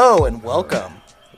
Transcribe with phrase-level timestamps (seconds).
[0.00, 0.92] Hello and welcome.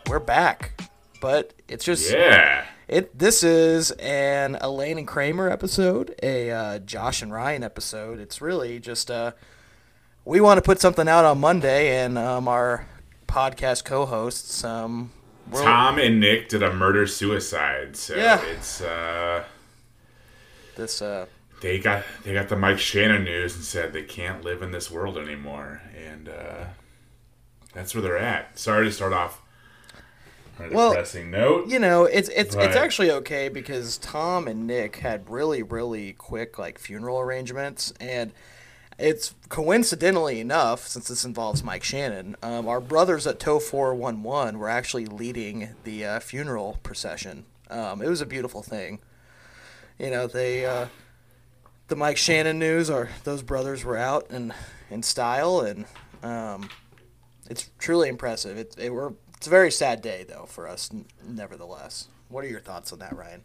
[0.06, 0.78] We're back,
[1.22, 2.66] but it's just Yeah.
[2.88, 3.18] it.
[3.18, 8.20] This is an Elaine and Kramer episode, a uh, Josh and Ryan episode.
[8.20, 9.32] It's really just uh,
[10.26, 12.86] we want to put something out on Monday, and um, our
[13.26, 15.10] podcast co-hosts um,
[15.50, 18.42] we're- Tom and Nick did a murder suicide, so Yeah.
[18.42, 19.44] it's uh
[20.76, 21.24] this uh,
[21.62, 24.90] they got they got the Mike Shannon news and said they can't live in this
[24.90, 26.64] world anymore, and uh
[27.74, 28.58] that's where they're at.
[28.58, 29.40] Sorry to start off
[30.58, 31.68] on a Well, depressing note.
[31.68, 36.58] you know, it's it's it's actually okay because Tom and Nick had really really quick
[36.58, 38.32] like funeral arrangements, and
[38.98, 42.36] it's coincidentally enough since this involves Mike Shannon.
[42.42, 47.46] Um, our brothers at Tow Four One One were actually leading the uh, funeral procession.
[47.70, 48.98] Um, it was a beautiful thing.
[49.98, 50.86] You know, they uh,
[51.88, 54.52] the Mike Shannon news are those brothers were out and
[54.90, 55.84] in style, and
[56.22, 56.68] um,
[57.50, 58.56] it's truly impressive.
[58.56, 60.90] It, it were it's a very sad day though for us,
[61.26, 62.08] nevertheless.
[62.28, 63.42] What are your thoughts on that, Ryan?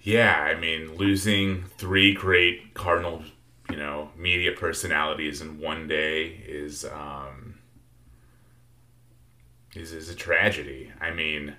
[0.00, 3.22] Yeah, I mean, losing three great Cardinal,
[3.70, 7.60] you know, media personalities in one day is um
[9.74, 10.90] is is a tragedy.
[11.00, 11.54] I mean,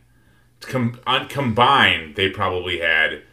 [0.60, 3.24] com- on combined, they probably had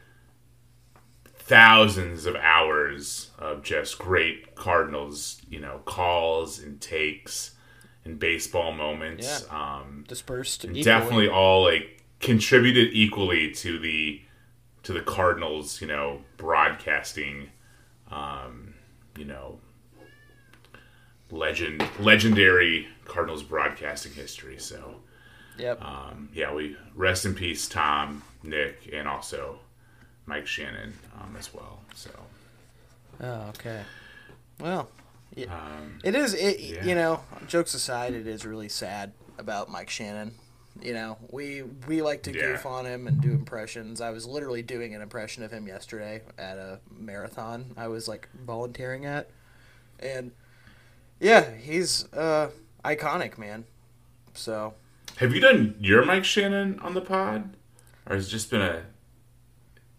[1.51, 7.51] thousands of hours of just great Cardinals, you know, calls and takes
[8.05, 9.47] and baseball moments.
[9.51, 14.23] Um Dispersed and definitely all like contributed equally to the
[14.85, 17.51] to the Cardinals, you know, broadcasting,
[18.11, 18.75] um,
[19.19, 19.59] you know,
[21.33, 24.59] legend legendary Cardinals broadcasting history.
[24.59, 25.01] So,
[25.59, 25.83] Yep.
[25.83, 29.59] um, yeah, we rest in peace, Tom, Nick, and also
[30.31, 31.81] Mike Shannon um, as well.
[31.95, 32.11] So,
[33.21, 33.83] oh, okay.
[34.61, 34.89] Well,
[35.35, 35.53] yeah.
[35.53, 36.35] um, it is.
[36.35, 36.85] It yeah.
[36.85, 40.37] you know, jokes aside, it is really sad about Mike Shannon.
[40.81, 42.53] You know, we we like to Yeah.
[42.53, 44.01] goof on him and do impressions.
[44.01, 47.75] I was literally doing an impression of him yesterday at a marathon.
[47.77, 49.31] I was like volunteering at,
[49.99, 50.31] and
[51.19, 52.51] yeah, he's uh,
[52.85, 53.65] iconic, man.
[54.35, 54.75] So
[55.17, 57.57] have you done your Mike Shannon on the pod,
[58.07, 58.85] or has it just been a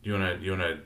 [0.04, 0.80] you wanna you wanna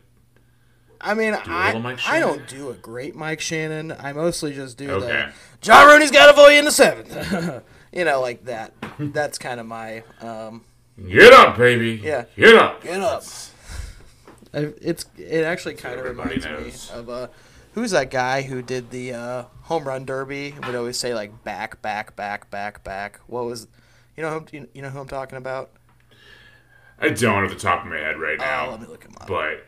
[1.01, 3.91] I mean, I, I don't do a great Mike Shannon.
[3.91, 5.05] I mostly just do Okay.
[5.07, 7.63] the John Rooney's got a you in the seventh.
[7.93, 8.73] you know, like that.
[8.97, 10.03] That's kind of my.
[10.21, 10.63] Um,
[11.07, 12.01] get up, baby?
[12.03, 12.25] Yeah.
[12.35, 13.23] get up, Get up.
[14.53, 16.89] I- it's it actually kind of reminds knows.
[16.91, 17.27] me of uh,
[17.73, 20.55] who's that guy who did the uh, home run derby?
[20.65, 23.19] Would always say like back, back, back, back, back.
[23.27, 23.67] What was,
[24.15, 25.71] you know, you know who I'm talking about?
[26.99, 28.67] I don't at the top of my head right now.
[28.67, 29.27] Oh, let me look him up.
[29.27, 29.65] But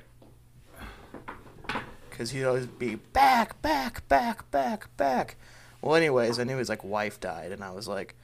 [2.10, 5.36] because he'd always be back, back, back, back, back.
[5.82, 8.16] Well, anyways, I knew his like wife died, and I was like,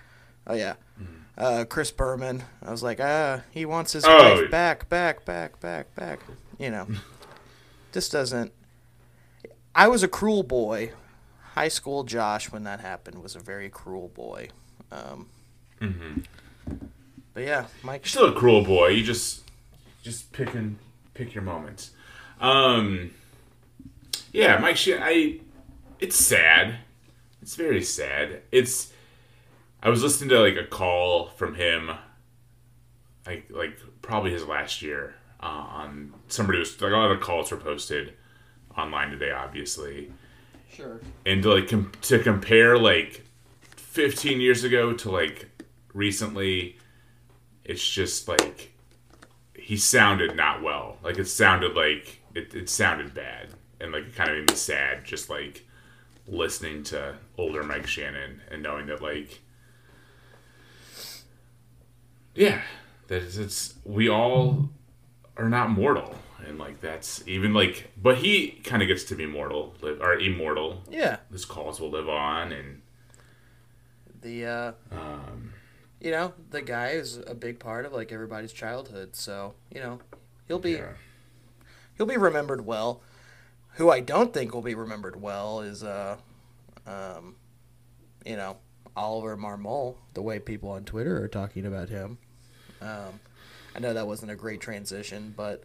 [0.47, 0.75] oh yeah,
[1.37, 2.43] uh, Chris Berman.
[2.65, 4.41] I was like, ah, he wants his Oh.
[4.41, 6.19] wife back, back, back, back, back.
[6.57, 6.87] You know,
[7.91, 8.51] this doesn't.
[9.75, 10.91] I was a cruel boy.
[11.53, 14.49] High school Josh, when that happened, was a very cruel boy.
[14.91, 15.27] Um,
[17.33, 18.01] But yeah, Mike.
[18.03, 18.89] you're still a cruel boy.
[18.89, 19.41] You just
[20.03, 20.77] just pick and
[21.13, 21.91] pick your moments.
[22.39, 23.11] Um,
[24.31, 24.77] yeah, Mike.
[24.77, 25.39] Sh- I.
[25.99, 26.75] It's sad.
[27.41, 28.41] It's very sad.
[28.51, 28.91] It's.
[29.81, 31.91] I was listening to like a call from him.
[33.25, 37.51] Like like probably his last year uh, on somebody was like a lot of calls
[37.51, 38.13] were posted
[38.77, 40.11] online today, obviously.
[40.71, 40.99] Sure.
[41.25, 43.21] and to like com- to compare like
[43.75, 45.47] 15 years ago to like
[45.93, 46.77] recently
[47.65, 48.73] it's just like
[49.55, 50.97] he sounded not well.
[51.03, 53.49] Like it sounded like it, it sounded bad.
[53.79, 55.65] And like it kind of made me sad just like
[56.25, 59.41] listening to older mike shannon and knowing that like
[62.33, 62.61] yeah
[63.07, 64.69] that is it's we all
[65.37, 66.15] are not mortal.
[66.45, 70.15] And like that's even like but he kind of gets to be mortal live or
[70.15, 70.83] immortal.
[70.89, 71.17] Yeah.
[71.31, 72.81] his calls will live on and
[74.21, 75.53] The uh, um,
[76.03, 79.15] you know, the guy is a big part of like everybody's childhood.
[79.15, 79.99] So you know,
[80.47, 80.91] he'll be yeah.
[81.97, 83.01] he'll be remembered well.
[83.77, 86.17] Who I don't think will be remembered well is uh,
[86.85, 87.37] um,
[88.25, 88.57] you know,
[88.95, 89.95] Oliver Marmol.
[90.13, 92.17] The way people on Twitter are talking about him.
[92.81, 93.19] Um,
[93.73, 95.63] I know that wasn't a great transition, but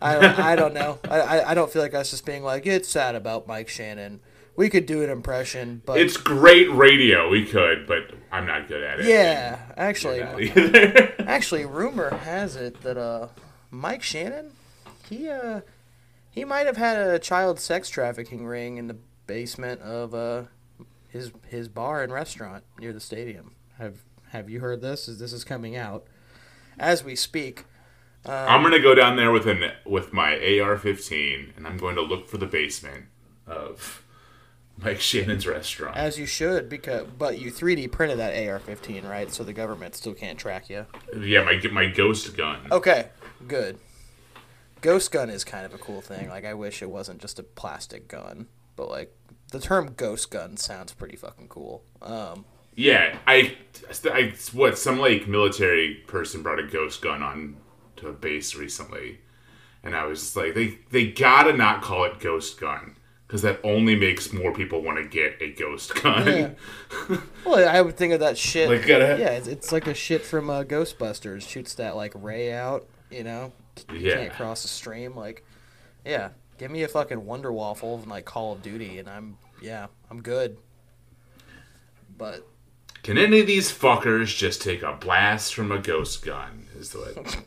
[0.00, 0.98] I don't, I don't know.
[1.08, 4.20] I, I I don't feel like us just being like it's sad about Mike Shannon.
[4.58, 8.82] We could do an impression, but it's great radio we could but i'm not good
[8.82, 11.14] at it yeah, actually, You're not either.
[11.28, 13.28] Actually, rumor has it that uh,
[13.70, 14.50] Mike Shannon,
[15.08, 15.60] he uh,
[16.28, 18.96] he might have had a child sex trafficking ring in the
[19.28, 20.42] basement of uh,
[21.06, 23.54] his his his bar and restaurant near the stadium.
[23.78, 23.98] Have
[24.30, 25.06] Have you heard this?
[25.06, 26.04] This is coming out
[26.80, 27.64] as we speak.
[28.26, 32.26] I'm gonna go down there with an with my AR-15, and I'm going to look
[32.26, 33.04] for the basement
[33.46, 34.02] of
[34.82, 35.96] Mike Shannon's restaurant.
[35.96, 39.30] As you should, because but you 3D printed that AR-15, right?
[39.32, 40.86] So the government still can't track you.
[41.18, 42.60] yeah, my my ghost gun.
[42.70, 43.08] Okay,
[43.46, 43.78] good.
[44.80, 46.28] Ghost gun is kind of a cool thing.
[46.28, 48.46] Like I wish it wasn't just a plastic gun,
[48.76, 49.12] but like
[49.50, 51.82] the term ghost gun sounds pretty fucking cool.
[52.00, 52.44] Um,
[52.76, 53.56] Yeah, I,
[54.04, 57.56] I what some like military person brought a ghost gun on
[57.96, 59.18] to a base recently,
[59.82, 62.94] and I was just like, they they gotta not call it ghost gun
[63.28, 66.26] because that only makes more people want to get a ghost gun.
[66.26, 66.50] Yeah.
[67.44, 68.68] well, I would think of that shit.
[68.70, 71.46] Like, gotta- yeah, it's, it's like a shit from uh, Ghostbusters.
[71.46, 73.52] Shoots that like ray out, you know.
[73.94, 74.16] Yeah.
[74.16, 75.14] Can't cross a stream.
[75.14, 75.44] Like,
[76.04, 79.86] yeah, give me a fucking Wonder Waffle and like Call of Duty, and I'm yeah,
[80.10, 80.56] I'm good.
[82.16, 82.46] But
[83.02, 86.64] Can any of these fuckers just take a blast from a ghost gun?
[86.78, 87.44] Is the what.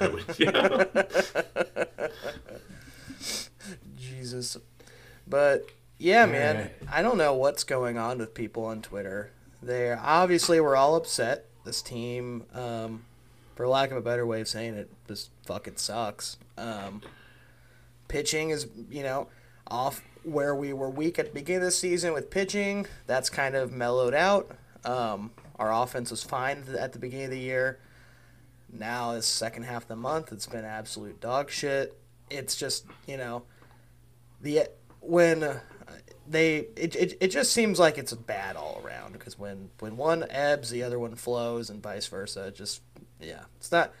[0.00, 2.08] I would, yeah.
[3.96, 4.56] Jesus.
[5.28, 5.66] But
[5.98, 6.72] yeah, man, Alright.
[6.90, 9.32] I don't know what's going on with people on Twitter.
[9.62, 11.46] They obviously we're all upset.
[11.64, 13.04] This team, um,
[13.56, 16.38] for lack of a better way of saying it, just fucking sucks.
[16.56, 17.02] Um,
[18.06, 19.28] pitching is, you know,
[19.66, 22.86] off where we were weak at the beginning of the season with pitching.
[23.06, 24.56] That's kind of mellowed out.
[24.84, 27.80] Um, our offense was fine at the beginning of the year.
[28.72, 31.98] Now, this second half of the month, it's been absolute dog shit.
[32.30, 33.44] It's just, you know,
[34.40, 34.68] the
[35.08, 35.60] when uh,
[36.26, 40.24] they it, it, it just seems like it's bad all around because when when one
[40.30, 42.82] ebbs the other one flows and vice versa It just
[43.20, 43.92] yeah it's not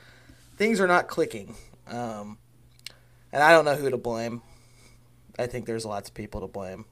[0.56, 1.54] things are not clicking
[1.86, 2.38] um,
[3.32, 4.42] and i don't know who to blame
[5.38, 6.84] i think there's lots of people to blame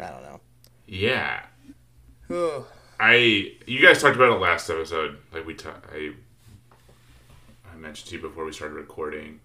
[0.00, 0.40] i don't know
[0.86, 1.42] yeah.
[3.00, 5.18] I you guys talked about it last episode.
[5.32, 6.12] Like we ta- I
[7.72, 9.40] I mentioned to you before we started recording.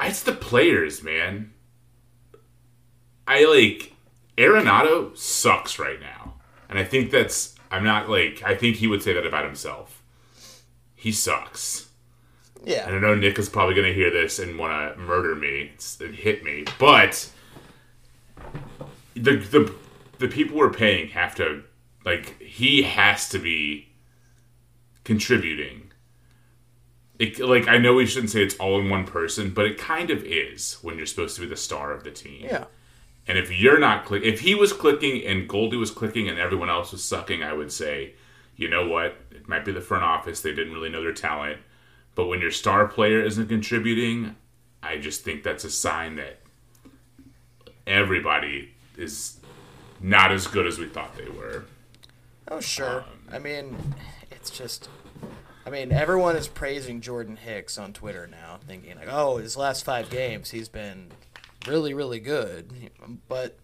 [0.00, 1.52] It's the players, man.
[3.26, 3.92] I like
[4.36, 6.34] Arenado sucks right now.
[6.68, 10.02] And I think that's I'm not like I think he would say that about himself.
[10.94, 11.88] He sucks.
[12.64, 15.34] yeah And I know Nick is probably going to hear this and want to murder
[15.34, 17.28] me and hit me, but
[19.14, 19.74] the the
[20.18, 21.64] the people we're paying have to
[22.04, 23.88] like he has to be
[25.04, 25.92] contributing.
[27.18, 30.10] It, like I know we shouldn't say it's all in one person, but it kind
[30.10, 32.44] of is when you're supposed to be the star of the team.
[32.44, 32.64] yeah
[33.26, 36.68] And if you're not click, if he was clicking and Goldie was clicking and everyone
[36.68, 38.14] else was sucking, I would say,
[38.56, 39.16] you know what?
[39.30, 40.40] It might be the front office.
[40.40, 41.58] They didn't really know their talent.
[42.14, 44.36] But when your star player isn't contributing,
[44.82, 46.40] I just think that's a sign that
[47.86, 49.38] everybody is
[50.00, 51.64] not as good as we thought they were.
[52.48, 53.76] oh sure um, i mean
[54.30, 54.88] it's just
[55.64, 59.84] I mean, everyone is praising Jordan Hicks on Twitter now, thinking like, "Oh, his last
[59.84, 61.12] five games, he's been
[61.66, 62.72] really, really good."
[63.28, 63.56] But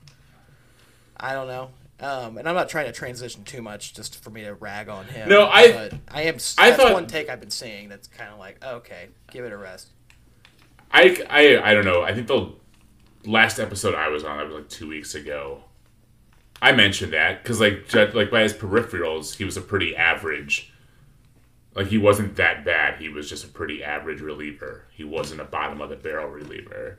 [1.17, 1.71] I don't know,
[2.01, 5.05] um, and I'm not trying to transition too much, just for me to rag on
[5.07, 5.29] him.
[5.29, 6.37] No, I- But I am.
[6.59, 7.89] I thought- one take I've been seeing.
[7.89, 9.89] That's kind of like, okay, give it a rest.
[10.91, 12.03] I, I, I don't know.
[12.03, 12.53] I think the
[13.27, 15.65] last episode I was on, that was like two weeks ago.
[16.63, 20.73] I mentioned that because, like, like by his peripherals, he was a pretty average.
[21.75, 23.01] Like he wasn't that bad.
[23.01, 24.87] He was just a pretty average reliever.
[24.91, 26.99] He wasn't a bottom of the barrel reliever,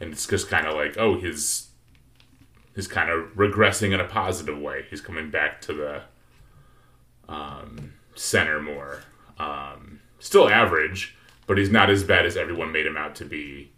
[0.00, 1.68] and it's just kind of like, oh, his,
[2.74, 4.84] his kind of regressing in a positive way.
[4.90, 6.02] He's coming back to the,
[7.28, 9.02] um, center more.
[9.38, 13.70] Um, still average, but he's not as bad as everyone made him out to be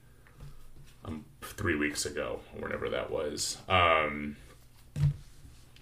[1.05, 3.59] um, three weeks ago, or whatever that was.
[3.69, 4.37] Um,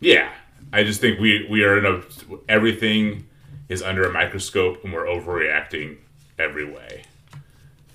[0.01, 0.31] yeah,
[0.73, 2.03] I just think we we are in a
[2.49, 3.27] everything
[3.69, 5.97] is under a microscope and we're overreacting
[6.39, 7.05] every way,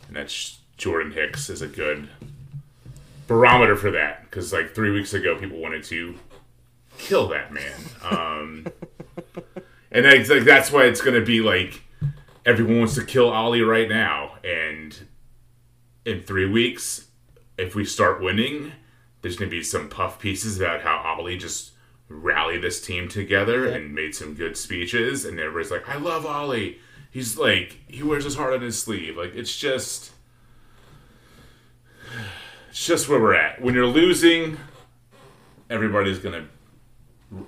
[0.07, 2.09] and that's Jordan Hicks is a good
[3.27, 6.15] barometer for that because like three weeks ago people wanted to
[6.97, 7.79] kill that man.
[8.09, 8.67] Um,
[9.91, 11.81] and it's like that's why it's gonna be like
[12.45, 14.97] everyone wants to kill Ollie right now, and
[16.05, 17.07] in three weeks,
[17.57, 18.71] if we start winning,
[19.21, 21.71] there's gonna be some puff pieces about how Ollie just
[22.07, 26.79] rallied this team together and made some good speeches, and everybody's like, "I love Ollie."
[27.09, 29.17] He's like he wears his heart on his sleeve.
[29.17, 30.11] Like it's just,
[32.71, 33.61] it's just where we're at.
[33.61, 34.57] When you're losing,
[35.69, 36.47] everybody's gonna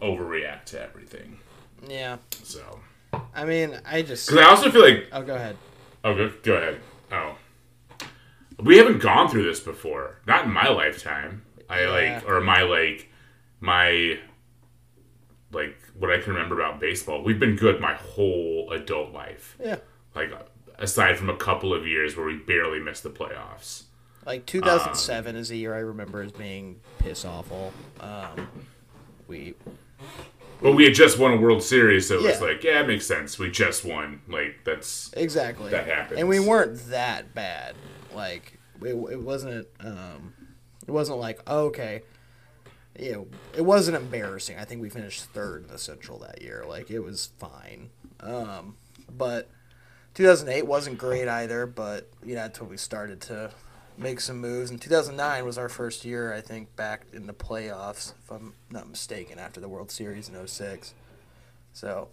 [0.01, 1.39] overreact to everything.
[1.87, 2.79] Yeah, So,
[3.35, 4.27] I mean, I just.
[4.27, 5.57] because I also feel like Oh, go ahead.
[6.03, 6.79] Oh, go, go ahead.
[7.11, 7.35] Oh,
[8.59, 10.19] we haven't gone through this before.
[10.27, 11.43] Not in my lifetime.
[11.69, 11.89] I Yeah.
[12.19, 13.09] like, or my like,
[13.59, 14.19] my
[15.51, 19.55] like what I can remember about baseball, we've been good my whole adult life.
[19.63, 19.77] Yeah.
[20.15, 20.31] Like
[20.77, 23.83] aside from a couple of years where we barely missed the playoffs.
[24.25, 27.73] Like 2007 um, is a year I remember as being piss awful.
[27.99, 28.47] Um,
[29.27, 29.55] we.
[30.61, 32.29] Well, we had just won a World Series, so it yeah.
[32.29, 33.37] was like, yeah, it makes sense.
[33.37, 34.21] We just won.
[34.29, 37.75] Like that's exactly that happened, and we weren't that bad.
[38.15, 39.67] Like it, it wasn't.
[39.81, 40.33] Um,
[40.87, 42.03] it wasn't like oh, okay.
[42.97, 44.57] You know, it wasn't embarrassing.
[44.57, 46.63] I think we finished third in the Central that year.
[46.67, 47.89] Like it was fine.
[48.19, 48.77] Um,
[49.11, 49.49] but
[50.13, 51.65] 2008 wasn't great either.
[51.65, 53.51] But you know, that's when we started to
[53.97, 54.69] make some moves.
[54.69, 58.89] And 2009 was our first year, I think, back in the playoffs, if I'm not
[58.89, 60.93] mistaken, after the World Series in 06.
[61.73, 62.09] So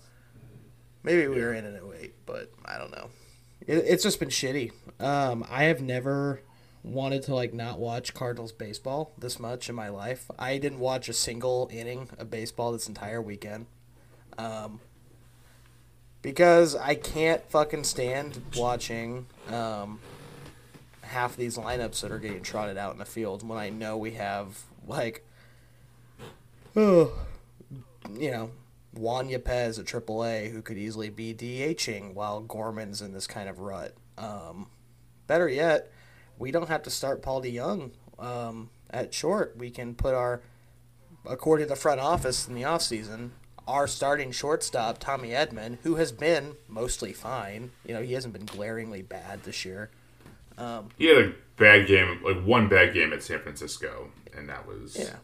[1.02, 3.10] maybe we were in in 08, but I don't know.
[3.66, 4.72] It, it's just been shitty.
[4.98, 6.42] Um, I have never
[6.82, 10.30] wanted to like not watch Cardinals baseball this much in my life.
[10.38, 13.66] I didn't watch a single inning of baseball this entire weekend.
[14.38, 14.80] Um,
[16.22, 20.00] because I can't fucking stand watching um,
[21.10, 24.12] half these lineups that are getting trotted out in the field when I know we
[24.12, 25.26] have like,
[26.76, 27.12] oh,
[28.16, 28.50] you know,
[28.92, 33.58] Juan Yepez at AAA who could easily be DHing while Gorman's in this kind of
[33.58, 33.94] rut.
[34.16, 34.68] Um,
[35.26, 35.90] better yet,
[36.38, 37.90] we don't have to start Paul DeJong
[38.20, 39.56] um, at short.
[39.56, 40.42] We can put our,
[41.26, 43.30] according to the front office in the offseason,
[43.66, 47.72] our starting shortstop, Tommy Edman, who has been mostly fine.
[47.84, 49.90] You know, he hasn't been glaringly bad this year.
[50.60, 54.66] Um, he had a bad game, like one bad game at San Francisco, and that
[54.66, 55.16] was yeah,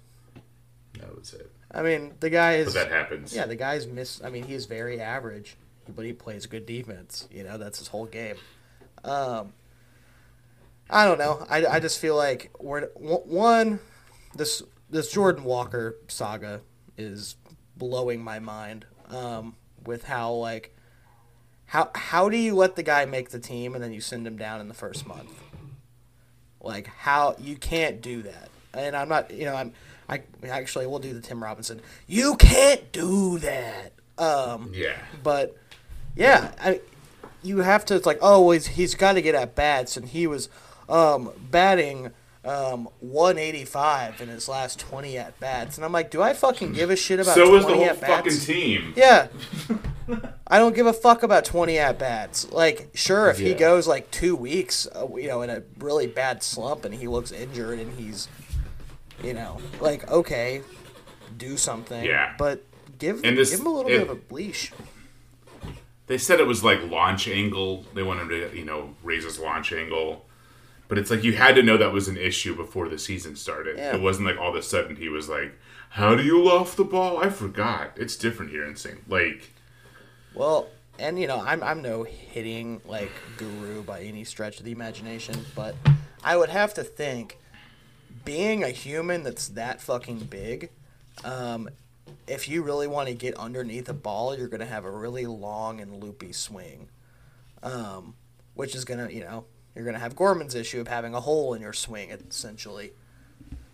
[0.98, 1.52] that was it.
[1.70, 2.72] I mean, the guy is.
[2.72, 3.34] But that happens.
[3.34, 4.22] Yeah, the guy's miss.
[4.24, 5.56] I mean, he's very average,
[5.94, 7.28] but he plays good defense.
[7.30, 8.36] You know, that's his whole game.
[9.04, 9.52] Um,
[10.88, 11.44] I don't know.
[11.50, 13.80] I, I just feel like we're one.
[14.34, 16.62] This this Jordan Walker saga
[16.96, 17.36] is
[17.76, 18.86] blowing my mind.
[19.08, 19.54] Um,
[19.86, 20.75] with how like
[21.66, 24.36] how how do you let the guy make the team and then you send him
[24.36, 25.32] down in the first month?
[26.60, 28.48] Like how you can't do that.
[28.74, 29.72] And I'm not, you know, I'm
[30.08, 31.80] I actually we'll do the Tim Robinson.
[32.06, 33.92] You can't do that.
[34.18, 34.96] Um, yeah.
[35.22, 35.56] But
[36.14, 36.80] yeah, I
[37.42, 37.94] you have to.
[37.94, 40.48] It's like oh, well, he's, he's got to get at bats, and he was
[40.88, 42.10] um, batting
[42.46, 46.90] um, 185 in his last 20 at bats, and I'm like, do I fucking give
[46.90, 47.34] a shit about?
[47.34, 48.94] So was the whole fucking team.
[48.96, 49.28] Yeah.
[50.46, 52.50] I don't give a fuck about 20 at bats.
[52.52, 53.48] Like, sure, if yeah.
[53.48, 57.08] he goes like two weeks, uh, you know, in a really bad slump and he
[57.08, 58.28] looks injured and he's,
[59.24, 60.62] you know, like, okay,
[61.36, 62.04] do something.
[62.04, 62.34] Yeah.
[62.38, 62.64] But
[62.98, 64.72] give, this, give him a little it, bit of a leash.
[66.06, 67.84] They said it was like launch angle.
[67.94, 70.24] They wanted to, you know, raise his launch angle.
[70.88, 73.76] But it's like you had to know that was an issue before the season started.
[73.76, 73.96] Yeah.
[73.96, 75.58] It wasn't like all of a sudden he was like,
[75.90, 77.92] "How do you loft the ball?" I forgot.
[77.96, 79.08] It's different here in St.
[79.10, 79.52] Like
[80.36, 84.70] well, and you know, I'm I'm no hitting like guru by any stretch of the
[84.70, 85.74] imagination, but
[86.22, 87.38] I would have to think
[88.24, 90.70] being a human that's that fucking big,
[91.24, 91.70] um,
[92.26, 95.80] if you really want to get underneath a ball, you're gonna have a really long
[95.80, 96.90] and loopy swing,
[97.62, 98.14] um,
[98.54, 101.62] which is gonna you know you're gonna have Gorman's issue of having a hole in
[101.62, 102.92] your swing essentially.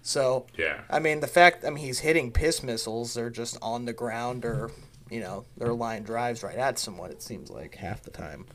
[0.03, 3.85] So yeah, I mean the fact I mean he's hitting piss missiles, they're just on
[3.85, 4.73] the ground or
[5.13, 7.11] you know, their line drives right at someone.
[7.11, 8.47] It seems like half the time.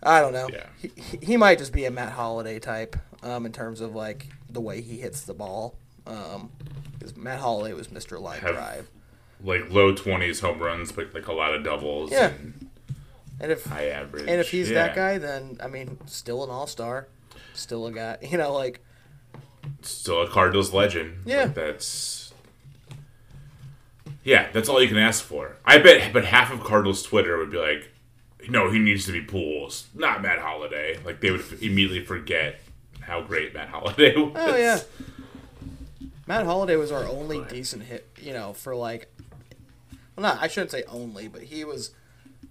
[0.00, 0.48] I don't know.
[0.52, 0.66] Yeah.
[0.76, 4.60] He, he might just be a Matt Holliday type um, in terms of like the
[4.60, 5.76] way he hits the ball.
[6.04, 6.52] Because um,
[7.16, 8.20] Matt Holliday was Mr.
[8.20, 8.88] Line Have, Drive.
[9.42, 12.12] Like low twenties home runs, but like a lot of doubles.
[12.12, 12.28] Yeah.
[12.28, 12.67] And,
[13.40, 14.26] and if high average.
[14.28, 14.86] And if he's yeah.
[14.86, 17.08] that guy, then I mean, still an all star,
[17.54, 18.18] still a guy.
[18.22, 18.80] You know, like
[19.82, 21.22] still a Cardinals legend.
[21.24, 21.44] Yeah.
[21.44, 22.18] Like that's
[24.24, 25.56] yeah, that's all you can ask for.
[25.64, 27.90] I bet, but half of Cardinals Twitter would be like,
[28.48, 32.60] "No, he needs to be Pujols, not Matt Holliday." Like they would immediately forget
[33.00, 34.32] how great Matt Holliday was.
[34.36, 34.80] Oh yeah,
[36.26, 38.06] Matt Holliday was our only decent hit.
[38.20, 39.10] You know, for like,
[40.14, 41.92] well, not I shouldn't say only, but he was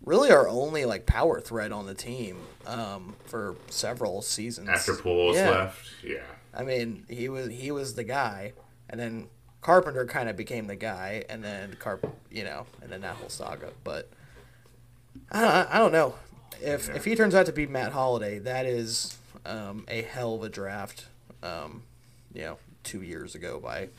[0.07, 4.69] really our only like power threat on the team um, for several seasons.
[4.69, 5.49] After Pujols yeah.
[5.49, 6.23] left, yeah.
[6.53, 8.53] I mean, he was he was the guy,
[8.89, 9.27] and then
[9.61, 13.29] Carpenter kind of became the guy, and then Carp, you know, and then that whole
[13.29, 13.71] saga.
[13.83, 14.09] But
[15.31, 16.15] I don't, I don't know
[16.61, 20.43] if if he turns out to be Matt Holliday, that is um, a hell of
[20.43, 21.05] a draft.
[21.43, 21.83] Um,
[22.33, 23.89] you know, two years ago by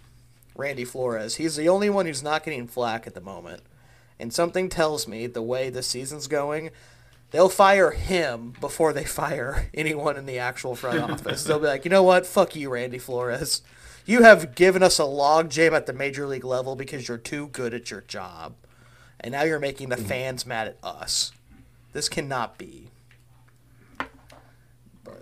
[0.57, 1.37] Randy Flores.
[1.37, 3.63] He's the only one who's not getting flack at the moment,
[4.21, 6.71] and something tells me the way the season's going,
[7.31, 11.45] they'll fire him before they fire anyone in the actual front office.
[11.45, 12.27] They'll be like, you know what?
[12.27, 13.63] Fuck you, Randy Flores.
[14.07, 17.75] You have given us a logjam at the major league level because you're too good
[17.75, 18.55] at your job.
[19.21, 21.33] And now you're making the fans mad at us.
[21.93, 22.89] This cannot be.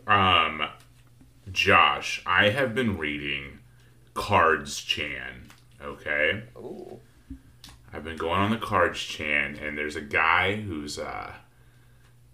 [0.06, 0.68] Um,
[1.50, 3.58] Josh, I have been reading
[4.14, 5.48] Cards Chan.
[5.82, 6.42] Okay.
[6.56, 7.00] Ooh.
[7.96, 11.32] I've been going on the Cards Chan, and there's a guy who's uh,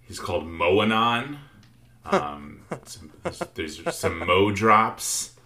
[0.01, 1.39] he's called Moanon.
[2.05, 3.13] Um, some,
[3.55, 5.37] there's some Mo drops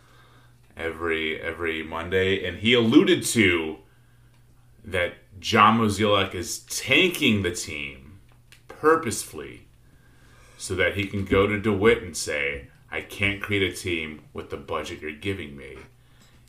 [0.75, 3.77] every every Monday, and he alluded to
[4.87, 8.21] that John Mozeliak is tanking the team
[8.69, 9.67] purposefully
[10.57, 14.49] so that he can go to DeWitt and say, I can't create a team with
[14.49, 15.77] the budget you're giving me.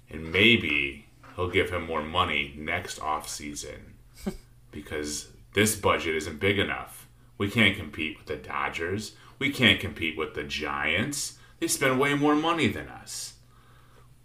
[0.10, 1.07] And maybe
[1.38, 3.94] he'll give him more money next off season
[4.72, 7.08] because this budget isn't big enough.
[7.38, 9.14] We can't compete with the Dodgers.
[9.40, 11.38] We can't compete with the Giants.
[11.60, 13.36] They spend way more money than us.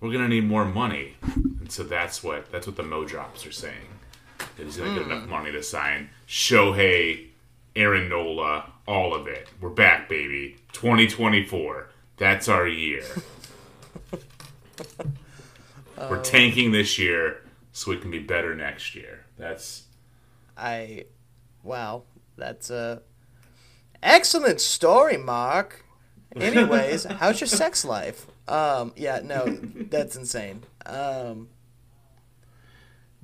[0.00, 3.52] We're gonna need more money, and so that's what that's what the Mo drops are
[3.52, 4.00] saying.
[4.56, 5.30] That he's gonna get enough hmm.
[5.30, 7.28] money to sign Shohei,
[7.76, 9.48] Aaron Nola, all of it.
[9.60, 10.56] We're back, baby.
[10.72, 11.88] 2024.
[12.16, 13.04] That's our year.
[15.96, 19.24] We're tanking this year so we can be better next year.
[19.38, 19.84] That's
[20.56, 21.06] I,
[21.62, 22.04] wow,
[22.36, 23.02] that's a
[24.02, 25.84] excellent story, Mark.
[26.36, 28.26] Anyways, how's your sex life?
[28.48, 29.46] Um, yeah, no,
[29.90, 30.64] that's insane.
[30.86, 31.48] Um,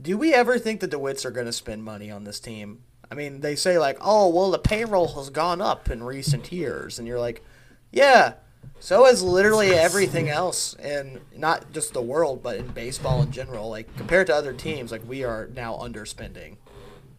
[0.00, 2.82] do we ever think the DeWitts are going to spend money on this team?
[3.10, 6.98] I mean, they say like, oh, well, the payroll has gone up in recent years,
[6.98, 7.42] and you're like,
[7.90, 8.34] yeah,
[8.80, 13.68] so has literally everything else, and not just the world, but in baseball in general.
[13.68, 16.56] Like compared to other teams, like we are now underspending.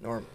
[0.02, 0.26] Norm.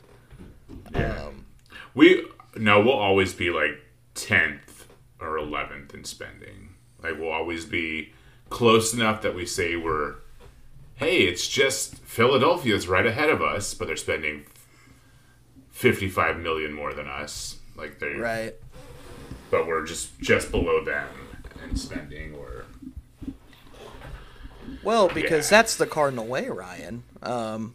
[0.94, 1.24] Yeah.
[1.24, 1.46] Um,
[1.94, 3.80] we no, we'll always be like
[4.14, 4.86] tenth
[5.20, 6.74] or eleventh in spending.
[7.02, 8.12] Like we'll always be
[8.50, 10.16] close enough that we say we're
[10.96, 14.46] hey, it's just Philadelphia's right ahead of us, but they're spending
[15.70, 17.58] fifty five million more than us.
[17.76, 18.54] Like they're right.
[19.50, 21.08] But we're just just below them
[21.68, 22.64] in spending or
[24.82, 25.58] Well, because Yeah.
[25.58, 27.04] that's the Cardinal way, Ryan.
[27.22, 27.74] Um,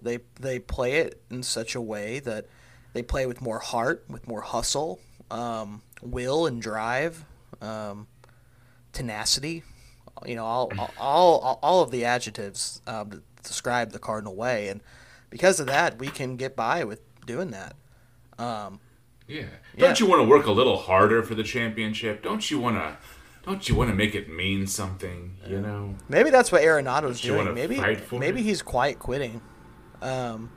[0.00, 2.46] they they play it in such a way that
[2.92, 7.24] they play with more heart, with more hustle, um, will and drive,
[7.60, 8.06] um,
[8.92, 9.62] tenacity.
[10.26, 14.80] You know, all all all, of the adjectives um, that describe the Cardinal way, and
[15.30, 17.74] because of that, we can get by with doing that.
[18.38, 18.80] Um,
[19.26, 19.42] Yeah.
[19.42, 19.46] Yeah.
[19.78, 22.22] Don't you want to work a little harder for the championship?
[22.22, 22.96] Don't you want to
[23.44, 25.96] don't you want to make it mean something, you know?
[26.08, 27.52] Maybe that's what Arenado's doing.
[27.54, 27.80] Maybe
[28.12, 28.44] maybe it?
[28.44, 29.40] he's quiet quitting.
[30.00, 30.50] Um,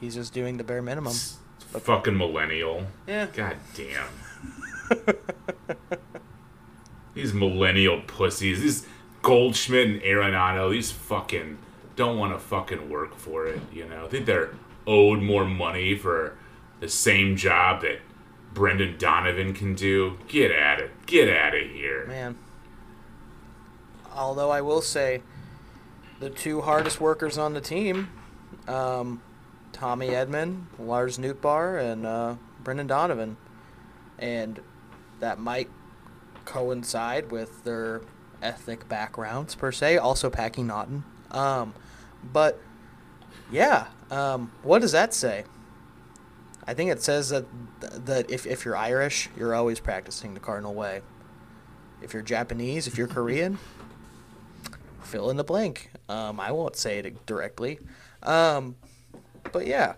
[0.00, 1.12] he's just doing the bare minimum.
[1.12, 2.86] Fucking millennial.
[3.08, 3.26] Yeah.
[3.26, 5.06] God damn.
[7.14, 8.86] these millennial pussies, these
[9.22, 11.58] Goldschmidt and Arenado, these fucking
[11.96, 14.04] don't want to fucking work for it, you know?
[14.04, 14.50] I think they're
[14.86, 16.36] owed more money for
[16.84, 17.98] the same job that
[18.52, 20.18] Brendan Donovan can do.
[20.28, 20.90] Get at it.
[21.06, 22.04] Get out of here.
[22.06, 22.36] Man.
[24.12, 25.22] Although I will say,
[26.20, 28.10] the two hardest workers on the team,
[28.68, 29.22] um,
[29.72, 33.38] Tommy Edman, Lars Nootbaar, and uh, Brendan Donovan,
[34.18, 34.60] and
[35.20, 35.70] that might
[36.44, 38.02] coincide with their
[38.42, 39.96] ethnic backgrounds per se.
[39.96, 41.02] Also, Packy Naughton.
[41.30, 41.72] Um,
[42.30, 42.60] but
[43.50, 45.44] yeah, um, what does that say?
[46.66, 47.44] I think it says that
[48.06, 51.02] that if, if you're Irish, you're always practicing the Cardinal way.
[52.02, 53.58] If you're Japanese, if you're Korean,
[55.02, 55.90] fill in the blank.
[56.08, 57.78] Um, I won't say it directly,
[58.22, 58.76] um,
[59.52, 59.94] but yeah,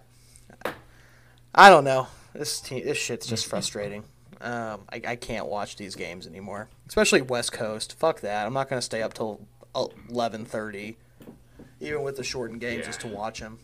[1.55, 2.09] I don't know.
[2.33, 4.05] This te- this shit's just frustrating.
[4.41, 7.95] Um, I, I can't watch these games anymore, especially West Coast.
[7.99, 8.47] Fuck that.
[8.47, 9.41] I'm not gonna stay up till
[9.75, 10.97] eleven thirty,
[11.81, 13.59] even with the shortened games, just to watch them.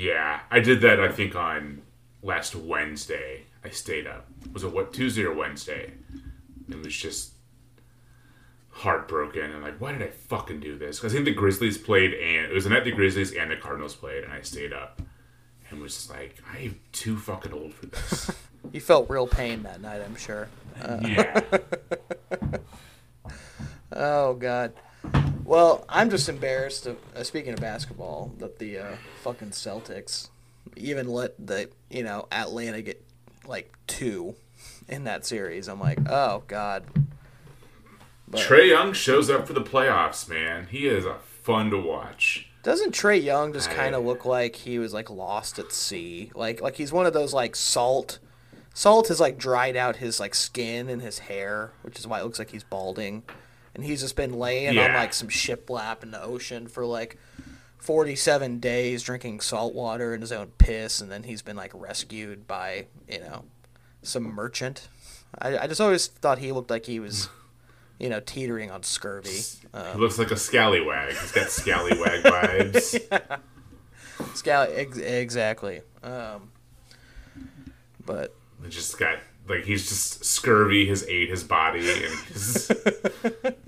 [0.00, 0.98] Yeah, I did that.
[0.98, 1.82] I think on
[2.22, 3.42] last Wednesday.
[3.62, 4.26] I stayed up.
[4.54, 5.92] Was it what Tuesday or Wednesday?
[6.70, 7.32] It was just
[8.70, 10.98] heartbroken and like, why did I fucking do this?
[10.98, 13.56] Because I think the Grizzlies played and it was the night the Grizzlies and the
[13.56, 15.02] Cardinals played, and I stayed up
[15.68, 18.30] and was just like, I am too fucking old for this.
[18.72, 20.46] You felt real pain that night, I'm sure.
[20.82, 21.40] Uh, yeah,
[23.92, 24.74] Oh God.
[25.50, 26.86] Well, I'm just embarrassed.
[26.86, 30.28] Of, uh, speaking of basketball, that the uh, fucking Celtics
[30.76, 33.04] even let the you know Atlanta get
[33.48, 34.36] like two
[34.86, 35.66] in that series.
[35.66, 36.84] I'm like, oh God.
[38.28, 40.68] But, Trae Young shows up for the playoffs, man.
[40.70, 42.48] He is a fun to watch.
[42.62, 46.30] Doesn't Trae Young just kind of look like he was like lost at sea?
[46.32, 48.20] Like like he's one of those like salt.
[48.72, 52.22] Salt has like dried out his like skin and his hair, which is why it
[52.22, 53.24] looks like he's balding.
[53.74, 54.98] And he's just been laying on Yeah.
[54.98, 57.16] like some shiplap in the ocean for like
[57.78, 62.46] 47 days drinking salt water and his own piss and then he's been like rescued
[62.46, 63.44] by, you know,
[64.02, 64.88] some merchant.
[65.38, 67.28] I, I just always thought he looked like he was,
[67.98, 69.40] you know, teetering on scurvy.
[69.72, 71.12] Uh, He looks like a scallywag.
[71.16, 73.38] He's got scallywag vibes.
[74.34, 75.80] Scally, ex- exactly.
[76.02, 76.50] Um,
[78.04, 83.54] but He just got like he's just scurvy has ate his body and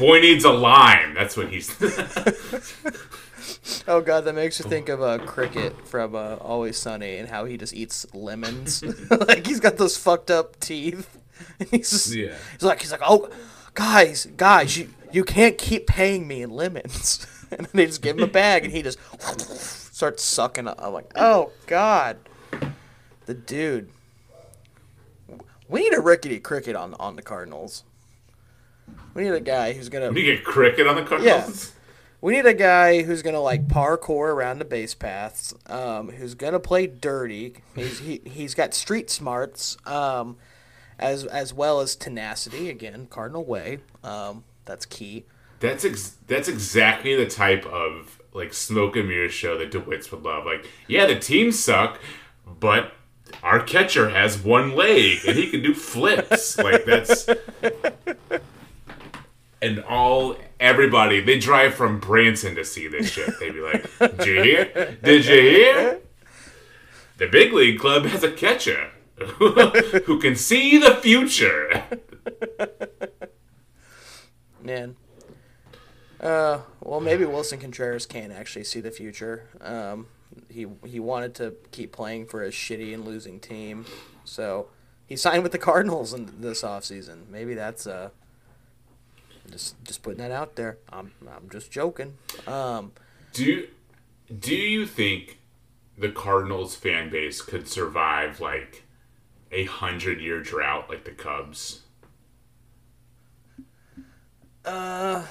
[0.00, 1.14] boy needs a lime.
[1.14, 1.70] That's what he's.
[3.86, 7.44] oh god, that makes you think of uh, Cricket from uh, Always Sunny and how
[7.44, 8.82] he just eats lemons.
[9.10, 11.18] like he's got those fucked up teeth.
[11.58, 12.34] And he's just, Yeah.
[12.52, 13.30] he's like he's like oh
[13.74, 17.26] guys guys you you can't keep paying me in lemons.
[17.50, 18.98] and then they just give him a bag and he just
[19.94, 20.66] starts sucking.
[20.66, 20.74] it.
[20.78, 22.18] I'm like oh god,
[23.26, 23.90] the dude.
[25.68, 27.84] We need a rickety cricket on on the Cardinals.
[29.14, 30.12] We need a guy who's gonna.
[30.12, 31.72] you get cricket on the Cardinals.
[32.22, 35.54] We need a guy who's gonna like parkour around the base paths.
[35.66, 37.54] Um, who's gonna play dirty.
[37.74, 39.76] He's he, he's got street smarts.
[39.86, 40.36] Um,
[40.98, 42.68] as as well as tenacity.
[42.68, 43.78] Again, Cardinal way.
[44.04, 45.24] Um, that's key.
[45.60, 50.22] That's ex- that's exactly the type of like smoke and mirrors show that DeWitt's would
[50.22, 50.44] love.
[50.46, 51.98] Like, yeah, the teams suck,
[52.46, 52.92] but
[53.42, 56.58] our catcher has one leg and he can do flips.
[56.58, 57.26] like that's
[59.62, 63.38] and all everybody they drive from Branson to see this shit.
[63.38, 64.98] They'd be like, "Did you hear?
[65.02, 66.00] Did you hear?
[67.18, 71.84] The big league club has a catcher who can see the future."
[74.62, 74.96] Man.
[76.20, 79.48] Uh, well, maybe Willson Contreras can actually see the future.
[79.62, 80.06] Um,
[80.48, 83.86] he he wanted to keep playing for a shitty and losing team,
[84.24, 84.68] so
[85.06, 87.28] he signed with the Cardinals in this offseason.
[87.28, 88.10] Maybe that's uh,
[89.50, 90.78] just just putting that out there.
[90.90, 92.16] I'm I'm just joking.
[92.46, 92.92] Um,
[93.32, 93.68] Do you,
[94.38, 95.38] do you think
[95.98, 98.84] the Cardinals fan base could survive like
[99.52, 101.80] a hundred year drought like the Cubs?
[104.64, 105.24] Uh,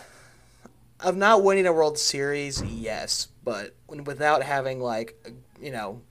[0.99, 5.15] of not winning a World Series, yes, but without having like
[5.61, 6.01] you know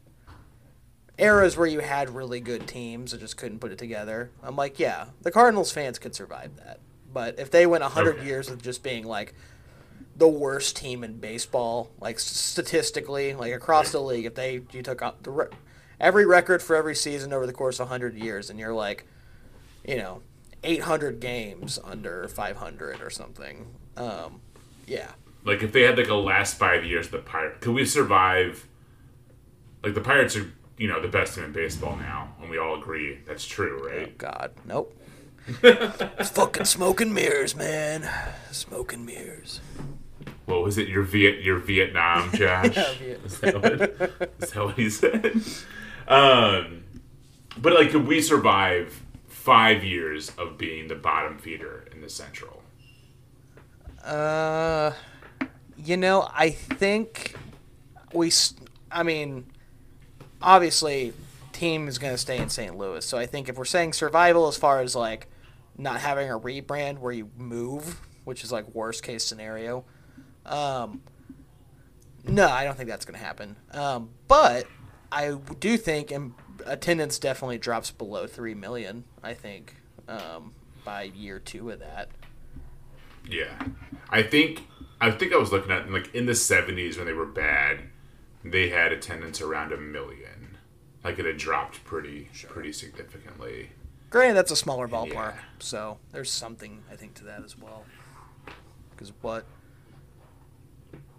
[1.19, 4.31] eras where you had really good teams that just couldn't put it together.
[4.43, 6.79] I'm like, yeah, the Cardinals fans could survive that.
[7.13, 8.27] But if they went 100 Okay.
[8.27, 9.35] years of just being like
[10.17, 15.01] the worst team in baseball, like statistically, like across the league, if they you took
[15.03, 15.47] out the re-
[16.01, 19.07] every record for every season over the course of 100 years and you're like,
[19.87, 20.23] you know,
[20.65, 23.67] 800 games under 500 or something.
[23.97, 24.41] Um,
[24.87, 25.13] yeah.
[25.45, 28.67] Like if they had like a last five years, the Pirate could we survive?
[29.83, 32.77] Like the Pirates are, you know, the best team in baseball now, and we all
[32.79, 34.19] agree that's true, Oh right?
[34.19, 34.95] God, nope.
[35.63, 38.09] It's fucking smoke and mirrors, man.
[38.51, 39.61] Smoke and mirrors.
[40.47, 40.89] What was it?
[40.89, 42.77] Your Viet, your Vietnam, Josh?
[42.77, 43.81] Yeah, Viet- Is that what,
[44.43, 45.41] is that what he said?
[46.07, 46.85] Um,
[47.59, 52.63] but like, could we survive five years of being the bottom feeder in the Central?
[54.05, 54.93] Uh,
[55.77, 57.35] you know, I think
[58.13, 58.31] we.
[58.91, 59.47] I mean,
[60.41, 61.13] obviously,
[61.53, 62.77] team is going to stay in St.
[62.79, 63.05] Louis.
[63.05, 65.27] So I think if we're saying survival as far as like
[65.79, 69.85] not having a rebrand where you move, which is like worst case scenario,
[70.45, 71.03] um,
[72.25, 73.57] no, I don't think that's going to happen.
[73.73, 74.67] Um, but
[75.11, 76.35] I do think um,
[76.67, 79.05] attendance definitely drops below three million.
[79.23, 79.77] I think
[80.09, 80.53] um,
[80.85, 82.09] by year two of that.
[83.29, 83.59] Yeah,
[84.11, 84.67] I think
[85.01, 87.81] I think I was looking at like in the '70s when they were bad,
[88.45, 90.59] they had attendance around a million.
[91.05, 93.71] Like it had dropped pretty pretty significantly.
[94.11, 95.39] Granted, that's a smaller ballpark, Yeah.
[95.59, 97.85] so there's something I think to that as well.
[98.91, 99.45] Because what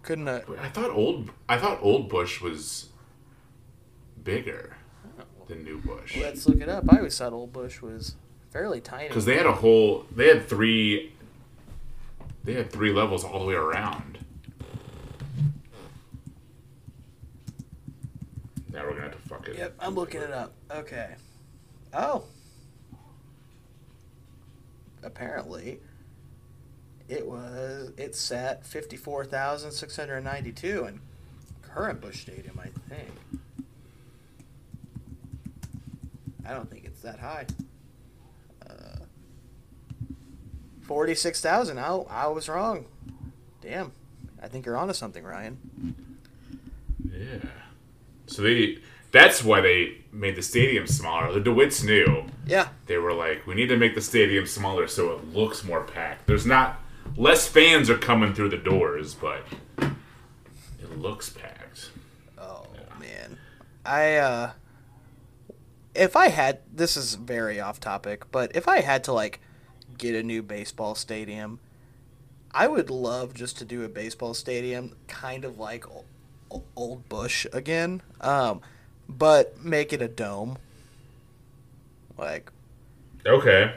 [0.02, 2.88] couldn't I, I thought old I thought old Busch was
[4.24, 4.76] bigger
[5.46, 6.84] than new Busch let's look it up.
[6.92, 8.16] I always thought Old Busch was
[8.50, 9.08] fairly tiny.
[9.08, 11.12] because they had a whole they had three
[12.44, 14.18] they had three levels all the way around.
[18.72, 19.56] Now we're gonna have to fuck it.
[19.58, 20.52] Yep, I'm looking it up.
[20.70, 21.14] Okay.
[21.92, 22.24] Oh.
[25.02, 25.80] Apparently,
[27.08, 31.00] it was it sat fifty four thousand six hundred ninety two in
[31.62, 33.10] current Busch Stadium, I think.
[36.46, 37.46] I don't think it's that high.
[38.68, 39.04] Uh,
[40.82, 41.78] Forty six thousand.
[41.78, 42.86] I I was wrong.
[43.60, 43.92] Damn.
[44.42, 45.58] I think you're onto something, Ryan.
[47.12, 47.48] Yeah.
[48.26, 48.78] So they
[49.12, 51.32] that's why they made the stadium smaller.
[51.32, 52.26] The DeWitts knew.
[52.46, 52.68] Yeah.
[52.86, 56.26] They were like, we need to make the stadium smaller so it looks more packed.
[56.26, 56.80] There's not
[57.16, 59.44] less fans are coming through the doors, but
[59.78, 61.90] it looks packed.
[62.38, 62.66] Oh
[62.98, 63.38] man,
[63.84, 64.52] I uh,
[65.94, 69.40] if I had this is very off topic, but if I had to like
[69.98, 71.60] get a new baseball stadium,
[72.52, 75.84] I would love just to do a baseball stadium kind of like
[76.76, 78.60] Old Busch again, um,
[79.18, 80.58] but make it a dome.
[82.18, 82.50] Like
[83.26, 83.72] Okay.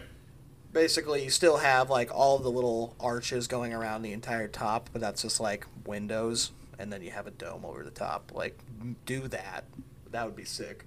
[0.71, 5.01] basically, you still have like all the little arches going around the entire top, but
[5.01, 8.31] that's just like windows, and then you have a dome over the top.
[8.33, 8.57] Like,
[9.05, 9.65] do that.
[10.11, 10.85] That would be sick.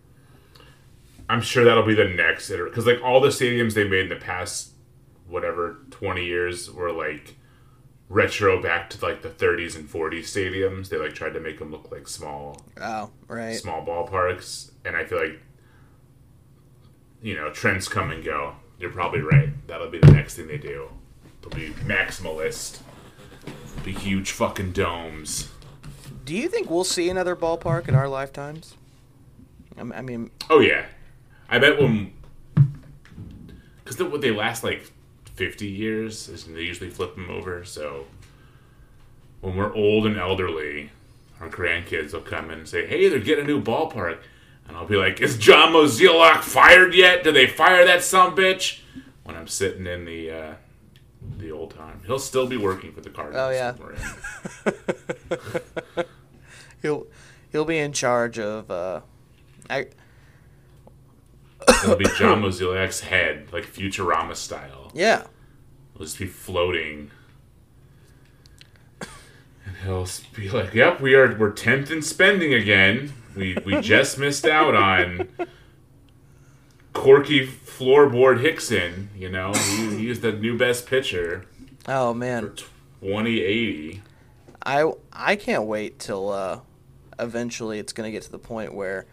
[1.29, 4.09] I'm sure that'll be the next iteration because like all the stadiums they made in
[4.09, 4.71] the past
[5.27, 7.36] whatever 20 years were like
[8.09, 10.88] retro back to like the 30s and 40s stadiums.
[10.88, 13.55] They like tried to make them look like small Oh, right.
[13.57, 15.40] small ballparks, and I feel like
[17.23, 18.55] you know trends come and go.
[18.79, 19.51] You're probably right.
[19.66, 20.88] That'll be the next thing they do.
[21.40, 22.81] They'll be maximalist.
[23.85, 25.51] Be huge fucking domes.
[26.25, 28.75] Do you think we'll see another ballpark in our lifetimes?
[29.79, 30.87] I mean, Oh yeah,
[31.49, 32.12] I bet when
[33.85, 34.90] because what they last like
[35.37, 37.64] fifty years, is they usually flip them over.
[37.64, 38.07] So
[39.40, 40.90] when we're old and elderly,
[41.40, 44.18] our grandkids will come in and say, "Hey, they're getting a new ballpark,"
[44.66, 47.22] and I'll be like, "Is John Mozeliak fired yet?
[47.22, 48.81] Did they fire that some bitch?"
[49.25, 50.55] When I'm sitting in the uh,
[51.38, 53.46] the old time, he'll still be working for the Cardinals.
[53.46, 53.72] Oh, yeah.
[53.72, 53.96] when
[55.37, 56.07] we're in.
[56.83, 57.07] he'll
[57.53, 58.70] he'll be in charge of.
[58.70, 59.01] Uh,
[59.68, 59.88] I
[61.68, 64.90] It'll be John Mozeliak's head, like Futurama style.
[64.94, 65.24] yeah.
[65.94, 67.11] It'll just be floating.
[69.00, 73.12] And he'll be like, Yep, we are we're tenth in spending again.
[73.35, 75.29] We we just missed out on
[76.92, 79.52] Corky floorboard Hickson, you know.
[79.52, 81.46] He, he's the new best pitcher
[81.87, 82.52] Oh for man,
[83.00, 84.02] twenty eighty.
[84.64, 86.61] I I can't wait till uh,
[87.18, 89.07] eventually it's gonna get to the point where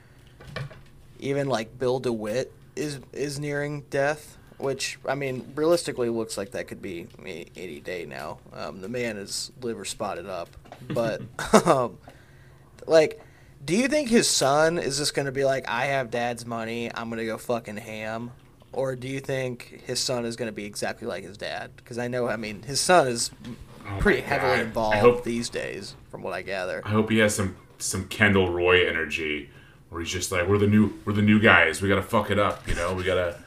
[1.23, 4.37] even like Bill DeWitt is is nearing death.
[4.57, 7.07] Which I mean, realistically, looks like that could be
[7.55, 8.37] any day now.
[8.53, 10.49] Um, the man is liver spotted up,
[10.89, 11.21] but
[11.67, 11.97] um,
[12.85, 13.19] like,
[13.65, 17.09] do you think his son is just gonna be like, "I have dad's money, I'm
[17.09, 18.31] gonna go fucking ham,"
[18.71, 21.71] or do you think his son is gonna be exactly like his dad?
[21.75, 23.31] Because I know, I mean, his son is
[23.85, 24.65] Oh pretty heavily God.
[24.67, 26.81] involved hope these days, from what I gather.
[26.85, 29.49] I hope he has some some Kendall Roy energy
[29.93, 32.39] where he's just like, We're the new we're the new guys, we gotta fuck it
[32.39, 33.37] up, you know, we gotta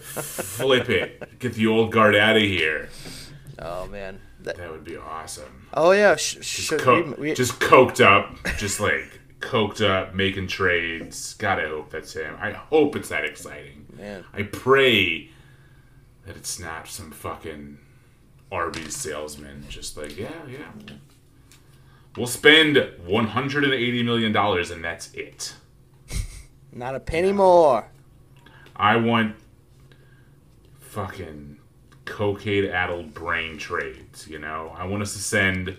[0.00, 2.88] flip it, get the old guard out of here.
[3.58, 4.20] Oh man.
[4.40, 5.68] That- That would be awesome.
[5.72, 6.16] oh yeah.
[6.16, 11.34] Sh- Just, should co- we, we, just coked up, just like coked up, making trades.
[11.34, 12.36] Gotta hope that's him.
[12.40, 13.86] I hope it's that exciting.
[13.96, 14.24] man.
[14.34, 15.30] I pray
[16.26, 17.78] that it's not some fucking
[18.52, 19.64] Arby's salesman.
[19.68, 20.70] Just like, yeah, yeah.
[22.16, 25.54] We'll spend $180 million and that's it.
[26.74, 27.88] Not a penny more.
[28.74, 29.36] I want
[30.80, 31.58] fucking
[32.04, 34.74] cocaine addled brain trades, you know?
[34.76, 35.76] I want us to send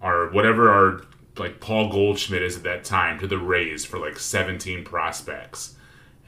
[0.00, 1.02] our whatever our
[1.36, 5.74] like Paul Goldschmidt is at that time to the Rays for like 17 prospects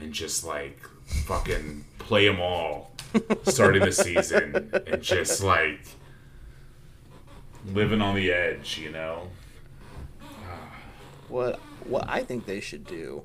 [0.01, 0.81] and just like
[1.25, 2.90] fucking play them all
[3.44, 5.81] starting the season and just like
[7.72, 9.29] living on the edge, you know?
[11.29, 13.22] What what I think they should do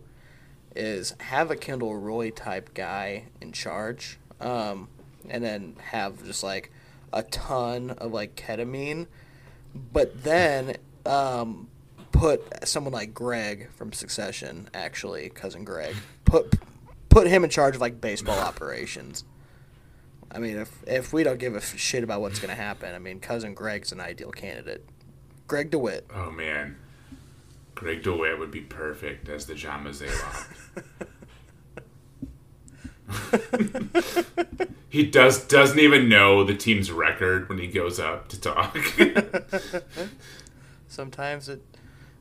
[0.75, 4.87] is have a Kendall Roy type guy in charge, um,
[5.29, 6.71] and then have just like
[7.13, 9.07] a ton of like ketamine,
[9.93, 11.67] but then um,
[12.11, 16.55] put someone like Greg from Succession, actually cousin Greg, put
[17.09, 19.23] put him in charge of like baseball operations.
[20.33, 23.19] I mean, if if we don't give a shit about what's gonna happen, I mean,
[23.19, 24.85] cousin Greg's an ideal candidate.
[25.47, 26.07] Greg DeWitt.
[26.13, 26.77] Oh man.
[27.81, 30.53] Greg DeWitt would be perfect as the John Mozeliak.
[34.89, 38.77] he does doesn't even know the team's record when he goes up to talk.
[40.87, 41.63] Sometimes it,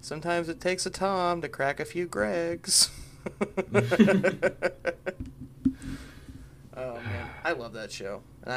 [0.01, 2.88] sometimes it takes a Tom to crack a few Gregs.
[6.75, 8.23] oh man, I love that show.
[8.44, 8.53] And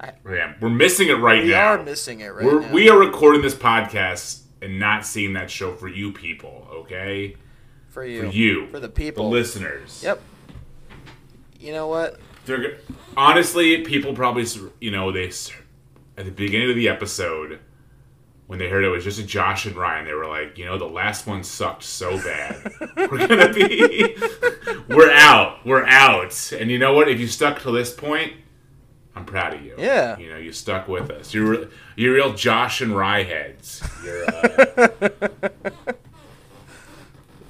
[0.00, 1.74] I, uh, Man, we're missing it right we now.
[1.74, 2.72] are missing it right we're, now.
[2.72, 7.36] We are recording this podcast and not seeing that show for you people, okay?
[7.88, 9.24] for you, For you, for the people.
[9.24, 10.00] the listeners.
[10.02, 10.22] Yep.
[11.60, 12.18] You know what?
[12.46, 12.78] They're
[13.16, 14.46] honestly, people probably,
[14.80, 15.26] you know, they
[16.16, 17.60] at the beginning of the episode
[18.46, 20.76] when they heard it was just a Josh and Ryan, they were like, you know,
[20.76, 22.70] the last one sucked so bad.
[22.96, 24.14] We're gonna be,
[24.88, 26.52] we're out, we're out.
[26.52, 27.08] And you know what?
[27.08, 28.34] If you stuck to this point,
[29.14, 29.74] I'm proud of you.
[29.78, 30.16] Yeah.
[30.18, 31.34] You know, you stuck with us.
[31.34, 33.82] You're you're real Josh and Rye heads.
[34.04, 34.24] You're.
[34.24, 35.18] Uh,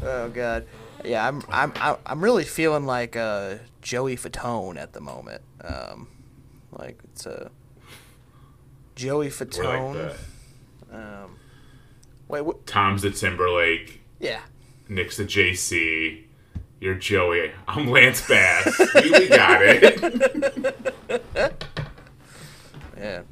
[0.05, 0.67] Oh god.
[1.05, 5.43] Yeah, I'm I'm I'm- really feeling like uh, Joey Fatone at the moment.
[5.63, 6.09] Um,
[6.73, 7.51] like it's a
[8.97, 9.95] Joey we're Fatone.
[10.07, 10.17] like
[10.91, 11.37] the um,
[12.29, 12.67] wait, what?
[12.67, 14.01] Tom's the Timberlake.
[14.21, 14.41] Yeah.
[14.89, 16.25] Nick's the JC.
[16.83, 17.53] You're Joey.
[17.69, 18.77] I'm Lance Bass.
[18.97, 20.75] we, we got it.
[22.97, 23.23] Yeah.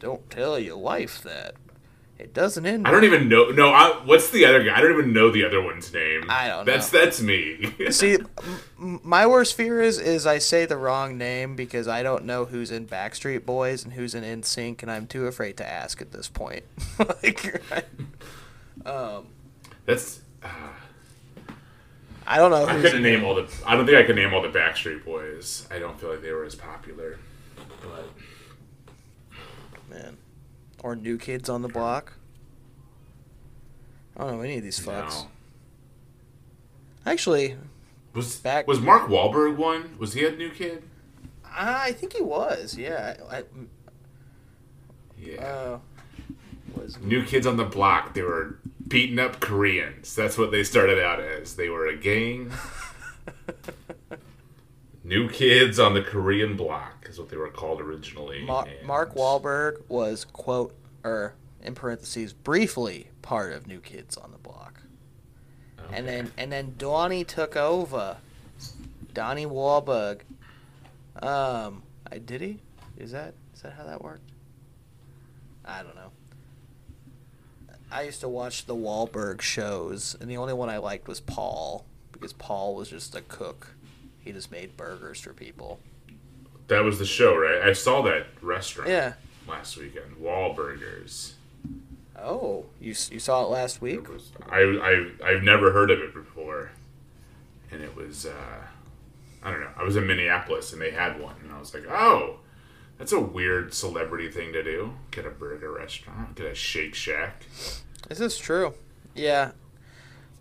[0.00, 1.54] Don't tell your wife that.
[2.18, 2.86] It doesn't end.
[2.86, 3.50] I don't even know.
[3.50, 4.76] No, I, what's the other guy?
[4.76, 6.24] I don't even know the other one's name.
[6.30, 7.04] I don't That's know.
[7.04, 7.74] that's me.
[7.90, 8.28] See, m-
[8.78, 12.44] m- my worst fear is is I say the wrong name because I don't know
[12.46, 16.12] who's in Backstreet Boys and who's in NSYNC, and I'm too afraid to ask at
[16.12, 16.64] this point.
[16.98, 17.62] like,
[18.86, 19.26] um,
[19.86, 20.20] that's.
[20.42, 20.48] Uh,
[22.30, 23.48] I don't know I couldn't name all the.
[23.66, 25.66] I don't think I could name all the Backstreet Boys.
[25.70, 27.18] I don't feel like they were as popular.
[27.80, 28.10] But
[29.88, 30.18] man,
[30.82, 32.12] or New Kids on the Block.
[34.16, 35.22] I don't know any of these fucks.
[35.22, 35.28] no.
[37.06, 37.56] Actually,
[38.12, 39.96] Was Back- was Mark Wahlberg one?
[39.98, 40.82] Was he a new kid?
[41.50, 42.76] I think he was.
[42.76, 43.16] Yeah.
[43.30, 43.44] I,
[45.18, 45.40] Yeah.
[45.42, 45.78] uh,
[46.76, 48.12] was New Kids on the Block.
[48.12, 48.58] They were
[48.88, 50.14] beating up Koreans.
[50.14, 51.56] That's what they started out as.
[51.56, 52.50] They were a gang.
[55.04, 58.44] New Kids on the Korean Block is what they were called originally.
[58.44, 60.74] Mar- and- Mark Wahlberg was quote
[61.04, 64.80] or in parentheses briefly part of New Kids on the Block,
[65.92, 68.16] and then and then Donnie took over.
[69.14, 70.20] Donnie Wahlberg.
[71.22, 72.58] Um, I did he?
[72.96, 74.30] Is that is that how that worked?
[75.64, 76.10] I don't know.
[77.90, 81.84] I used to watch the Wahlberg shows, and the only one I liked was Paul
[82.12, 83.74] because Paul was just a cook.
[84.20, 85.80] He just made burgers for people.
[86.66, 87.62] That was the show, right?
[87.62, 89.14] I saw that restaurant Yeah.
[89.46, 90.16] last weekend.
[90.20, 91.32] Wahlburgers.
[92.20, 94.00] Oh, you you saw it last week?
[94.00, 94.58] It was, I,
[95.22, 96.72] I, I've never heard of it before.
[97.70, 98.32] And it was, uh,
[99.42, 99.70] I don't know.
[99.76, 101.36] I was in Minneapolis and they had one.
[101.42, 102.40] And I was like, oh,
[102.98, 104.94] that's a weird celebrity thing to do.
[105.10, 107.44] Get a burger restaurant, get a Shake Shack.
[108.10, 108.74] Is this true?
[109.14, 109.52] Yeah.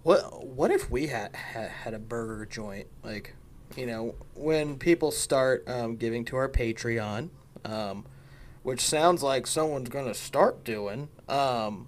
[0.04, 2.88] What What if we had had, had a burger joint?
[3.04, 3.36] Like,
[3.76, 7.30] you know, when people start um, giving to our Patreon,
[7.66, 8.06] um,
[8.64, 11.88] which sounds like someone's gonna start doing, um,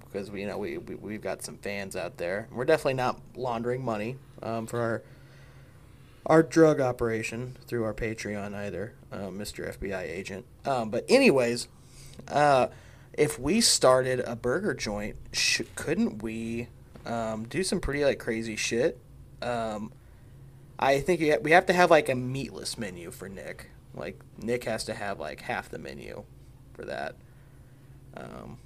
[0.00, 2.48] because we you know we, we we've got some fans out there.
[2.50, 5.02] We're definitely not laundering money um, for our
[6.28, 9.74] our drug operation through our Patreon either, uh, Mr.
[9.76, 10.44] FBI agent.
[10.66, 11.68] Um, but anyways,
[12.28, 12.68] uh,
[13.14, 16.68] if we started a burger joint, sh- couldn't we
[17.06, 18.98] um, do some pretty like crazy shit?
[19.40, 19.90] Um,
[20.78, 23.70] I think ha- we have to have like a meatless menu for Nick.
[23.94, 26.24] Like Nick has to have like half the menu
[26.74, 27.16] for that.
[28.16, 28.58] Um,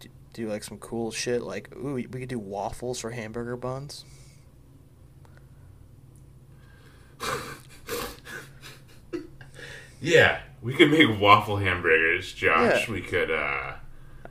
[0.00, 4.04] do, do like some cool shit like ooh we could do waffles for hamburger buns.
[10.00, 12.86] Yeah, we could make waffle hamburgers, Josh.
[12.88, 12.92] Yeah.
[12.92, 13.74] We could, uh,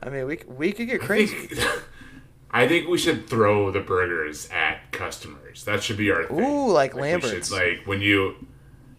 [0.02, 1.46] I mean we we could get I crazy.
[1.46, 1.82] think,
[2.50, 5.64] I think we should throw the burgers at customers.
[5.64, 6.40] That should be our thing.
[6.40, 7.48] Ooh, like we Lambert's.
[7.48, 8.46] should, like when you,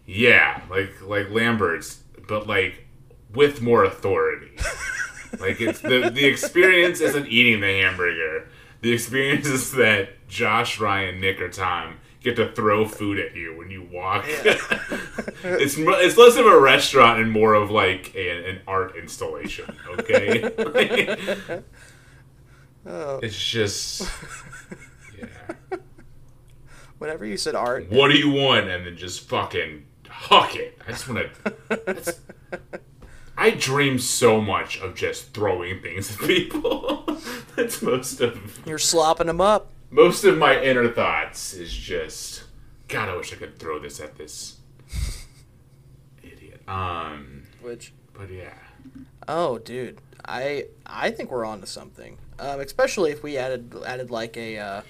[0.06, 2.88] yeah, like like Lambert's, but like
[3.34, 4.52] with more authority.
[5.40, 8.48] like it's the the experience isn't eating the hamburger.
[8.80, 13.58] The experience is that Josh, Ryan, Nick, or Tom get to throw food at you
[13.58, 14.26] when you walk.
[15.44, 19.76] it's it's less of a restaurant and more of like a, an art installation.
[20.00, 20.44] Okay,
[22.84, 24.10] Oh, it's just
[25.20, 25.28] yeah.
[26.98, 28.68] whenever you said art, What do you want?
[28.70, 30.80] And then just fucking huck it.
[30.88, 31.28] I just want
[31.70, 32.16] to.
[33.38, 37.06] I dream so much of just throwing things at people.
[37.56, 39.72] That's most of you're slopping them up.
[39.92, 42.44] Most of my inner thoughts is just
[42.88, 43.10] God.
[43.10, 44.58] I wish I could throw this at this
[46.24, 46.62] idiot.
[46.68, 48.54] Um, Which but yeah,
[49.28, 52.18] Oh, dude, I I think we're on to something.
[52.40, 54.82] Um, especially if we added added like a, uh,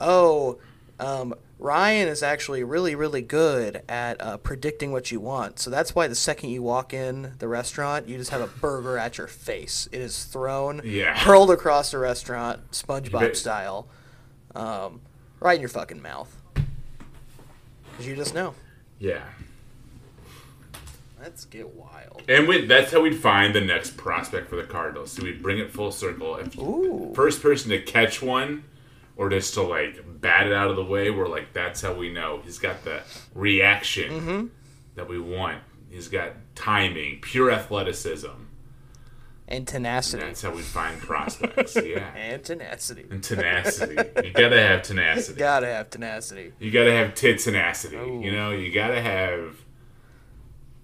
[0.00, 0.58] oh,
[0.98, 5.58] um, Ryan is actually really really good at uh, predicting what you want.
[5.60, 8.98] So that's why the second you walk in the restaurant, you just have a burger
[8.98, 9.88] at your face.
[9.92, 11.16] It is thrown, Yeah.
[11.16, 13.88] hurled across the restaurant, SpongeBob style,
[14.54, 15.00] um,
[15.40, 16.34] right in your fucking mouth.
[17.96, 18.54] Cause you just know.
[18.98, 19.22] yeah.
[21.20, 22.22] Let's get wild.
[22.28, 25.10] And we, that's how we'd find the next prospect for the Cardinals.
[25.10, 26.36] So we'd bring it full circle.
[26.36, 27.12] If Ooh.
[27.12, 28.62] first person to catch one,
[29.16, 32.12] or just to like bat it out of the way, we're like, that's how we
[32.12, 33.02] know he's got the
[33.34, 34.46] reaction Mm-hmm.
[34.94, 35.58] that we want.
[35.90, 38.28] He's got timing, pure athleticism.
[39.50, 40.22] And tenacity.
[40.24, 41.74] That's how we find prospects.
[41.76, 43.06] yeah, And tenacity.
[43.10, 43.96] and tenacity.
[44.22, 45.32] You gotta have tenacity.
[45.32, 46.52] You Gotta have tenacity.
[46.58, 47.96] You gotta have tit tenacity.
[47.96, 48.20] Ooh.
[48.22, 49.56] You know, you gotta have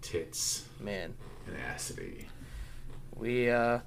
[0.00, 1.14] tits Man.
[1.46, 2.28] tenacity.
[3.16, 3.80] We uh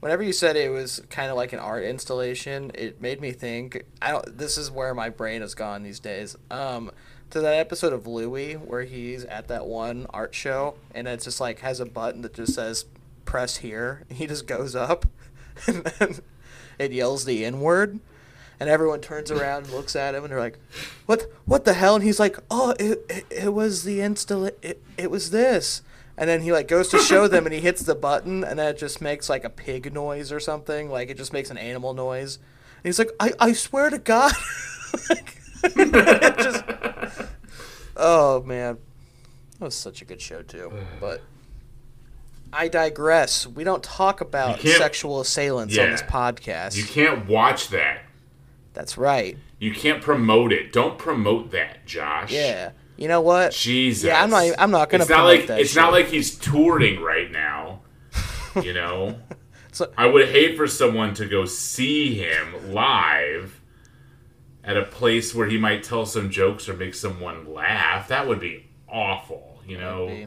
[0.00, 3.84] whenever you said it was kind of like an art installation, it made me think
[4.00, 6.36] I don't this is where my brain has gone these days.
[6.50, 6.90] Um
[7.30, 11.40] to that episode of Louie where he's at that one art show and it's just
[11.40, 12.86] like has a button that just says
[13.30, 14.02] press here.
[14.10, 15.06] He just goes up
[15.66, 16.16] and then
[16.80, 18.00] it yells the N word
[18.58, 20.58] and everyone turns around and looks at him and they're like,
[21.06, 21.30] "What?
[21.46, 24.46] What the hell?" And he's like, "Oh, it, it, it was the install.
[24.46, 25.82] It, it was this."
[26.18, 28.74] And then he like goes to show them and he hits the button and then
[28.74, 30.90] it just makes like a pig noise or something.
[30.90, 32.36] Like it just makes an animal noise.
[32.36, 34.32] And he's like, "I I swear to God."
[35.08, 35.36] like,
[36.36, 36.64] just,
[37.96, 38.76] oh man,
[39.58, 40.72] that was such a good show too.
[41.00, 41.22] But
[42.52, 43.46] I digress.
[43.46, 46.76] We don't talk about sexual assailants on this podcast.
[46.76, 48.02] You can't watch that.
[48.72, 49.36] That's right.
[49.58, 50.72] You can't promote it.
[50.72, 52.32] Don't promote that, Josh.
[52.32, 52.70] Yeah.
[52.96, 53.52] You know what?
[53.52, 54.04] Jesus.
[54.04, 54.46] Yeah, I'm not.
[54.58, 55.02] I'm not gonna.
[55.04, 57.80] It's not promote like that it's not like he's touring right now.
[58.62, 59.18] You know.
[59.72, 63.60] So- I would hate for someone to go see him live
[64.64, 68.08] at a place where he might tell some jokes or make someone laugh.
[68.08, 69.60] That would be awful.
[69.64, 70.26] You know.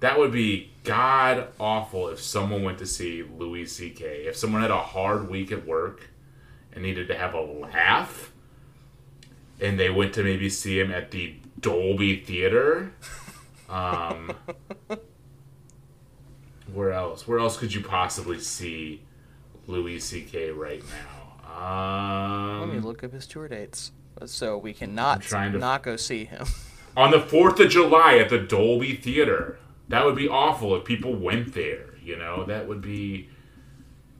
[0.00, 4.24] That would be god awful if someone went to see Louis C.K.
[4.26, 6.08] If someone had a hard week at work
[6.72, 8.32] and needed to have a laugh,
[9.60, 12.92] and they went to maybe see him at the Dolby Theater.
[13.68, 14.32] Um,
[16.72, 17.26] where else?
[17.28, 19.02] Where else could you possibly see
[19.66, 20.50] Louis C.K.
[20.50, 22.60] right now?
[22.60, 23.92] Let me Um, look up his tour dates
[24.24, 26.46] so we cannot not go see him.
[26.96, 29.58] on the Fourth of July at the Dolby Theater.
[29.90, 31.96] That would be awful if people went there.
[32.00, 33.28] You know, that would be.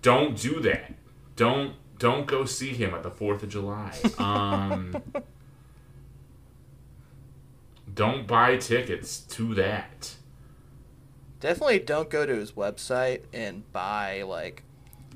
[0.02, 0.94] Don't do that.
[1.36, 3.96] Don't don't go see him at the Fourth of July.
[4.18, 5.02] Um,
[7.92, 10.16] don't buy tickets to that.
[11.38, 14.64] Definitely don't go to his website and buy like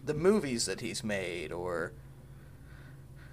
[0.04, 1.92] the movies that he's made or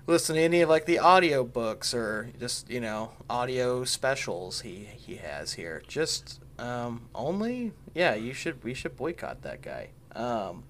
[0.07, 4.87] listen to any of like the audio books or just you know audio specials he
[4.95, 5.83] he has here.
[5.87, 9.89] Just um, only yeah you should we should boycott that guy.
[10.15, 10.63] Um,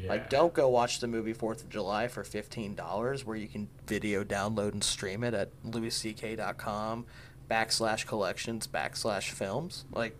[0.00, 0.08] Yeah.
[0.08, 3.68] Like, don't go watch the movie Fourth of July for fifteen dollars, where you can
[3.86, 7.06] video download and stream it at louisck.com
[7.48, 9.84] backslash collections backslash films.
[9.92, 10.16] Like,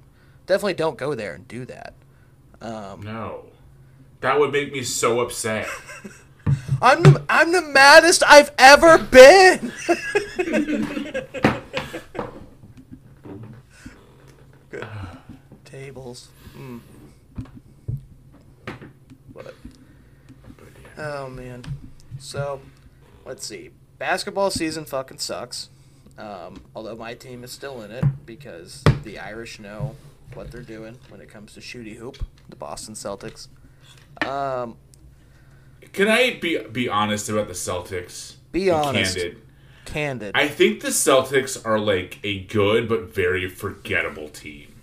[0.47, 1.95] definitely don't go there and do that.
[2.61, 3.47] Um, No.
[4.21, 5.67] That would make me so upset.
[6.83, 9.73] I'm the, I'm the maddest I've ever been.
[14.71, 14.87] Good.
[15.75, 16.29] Tables.
[16.57, 16.79] Mm.
[19.35, 19.55] But,
[20.97, 21.65] oh man.
[22.21, 22.61] So,
[23.27, 23.71] let's see.
[23.99, 25.71] Basketball season fucking sucks.
[26.17, 29.97] Um, although my team is still in it because the Irish know
[30.35, 32.25] what they're doing when it comes to shooty hoop.
[32.51, 33.49] The Boston Celtics.
[34.25, 34.77] Um,
[35.93, 38.35] Can I be be honest about the Celtics?
[38.53, 39.17] Be honest.
[39.17, 39.43] Candid.
[39.87, 40.33] candid.
[40.37, 44.74] I think the Celtics are like a good but very forgettable team.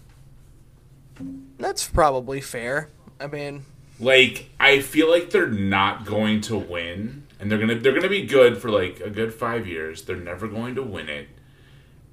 [1.57, 2.89] That's probably fair.
[3.19, 3.65] I mean,
[3.99, 8.25] Like I feel like they're not going to win, and they're gonna they're gonna be
[8.25, 10.01] good for like a good five years.
[10.03, 11.27] They're never going to win it,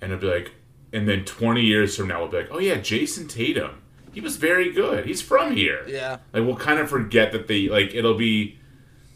[0.01, 0.53] and it'll be like,
[0.93, 3.81] and then twenty years from now, we'll be like, oh yeah, Jayson Tatum,
[4.13, 5.07] he was very good.
[5.07, 5.85] He's from here.
[5.89, 6.19] yeah.
[6.33, 8.59] Like we'll kind of forget that they like it'll be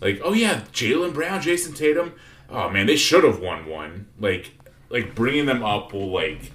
[0.01, 2.15] like oh yeah Jaylen Brown Jayson Tatum
[2.51, 4.53] oh man they should have won one like
[4.89, 6.51] like bringing them up will like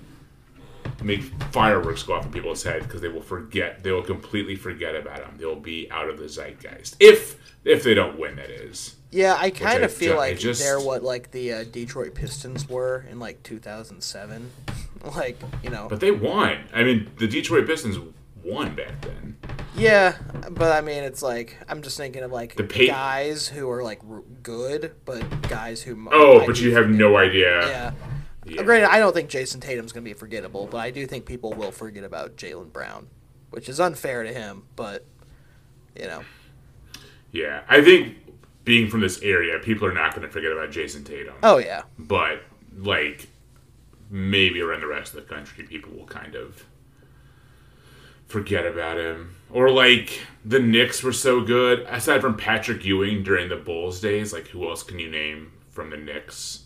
[1.03, 1.21] make
[1.51, 5.17] fireworks go off in people's head because they will forget they will completely forget about
[5.17, 9.35] them they'll be out of the zeitgeist if if they don't win that is Yeah,
[9.37, 13.05] I kind of feel ju- like just- they're what like the uh, Detroit Pistons were
[13.11, 14.51] in like 2007.
[15.15, 15.87] like, you know.
[15.89, 17.97] but they won I mean the Detroit Pistons
[18.43, 19.35] won back then
[19.75, 20.15] yeah,
[20.49, 23.83] but I mean, it's like I'm just thinking of like The pa- guys who are
[23.83, 26.07] like r- good, but guys who.
[26.11, 27.91] oh but you have no idea Yeah.
[28.47, 28.63] Yeah.
[28.63, 31.71] Granted, I don't think Jayson Tatum's gonna be forgettable, but I do think people will
[31.71, 33.07] forget about Jaylen Brown,
[33.49, 34.63] which is unfair to him.
[34.75, 35.05] But
[35.95, 36.23] you know,
[37.31, 38.15] yeah I think
[38.63, 41.83] being from this area people are not going to forget about Jayson Tatum oh yeah,
[41.97, 42.43] but
[42.77, 43.27] like
[44.09, 46.65] maybe around the rest of the country people will kind of
[48.27, 49.35] forget about him.
[49.51, 51.81] Or like the Knicks were so good.
[51.89, 55.89] Aside from Patrick Ewing during the Bulls days, like who else can you name from
[55.89, 56.63] the Knicks?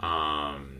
[0.00, 0.77] Um,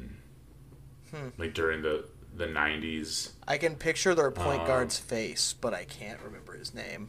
[1.11, 1.29] Hmm.
[1.39, 2.05] like during the
[2.37, 3.33] the nineties.
[3.47, 7.09] I can picture their point Um, guard's face, but I can't remember his name.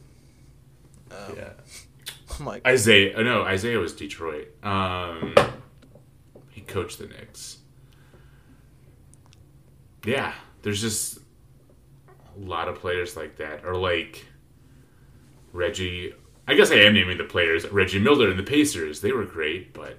[1.10, 1.50] Um, Yeah.
[2.38, 3.14] I'm like, Isiah.
[3.16, 4.48] Oh no, Isiah was Detroit.
[4.64, 5.34] Um,
[6.48, 7.58] he coached the Knicks.
[10.04, 10.32] Yeah,
[10.62, 11.18] there's just
[12.08, 14.26] a lot of players like that, or like
[15.52, 16.14] Reggie.
[16.48, 17.66] I guess I am naming the players.
[17.70, 19.00] Reggie Miller and the Pacers.
[19.02, 19.98] They were great, but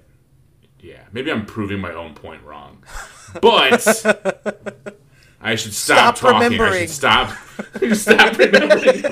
[0.80, 2.82] yeah, maybe I'm proving my own point wrong.
[3.40, 4.94] But
[5.40, 6.36] I should stop, Stop talking.
[6.36, 6.80] I remembering.
[6.82, 7.30] should stop.
[7.92, 9.02] Stop remembering.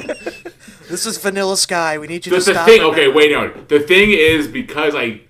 [0.89, 1.99] this is Vanilla Sky.
[1.99, 2.67] We need you the, to the stop.
[2.67, 5.21] thing okay wait no the thing is because i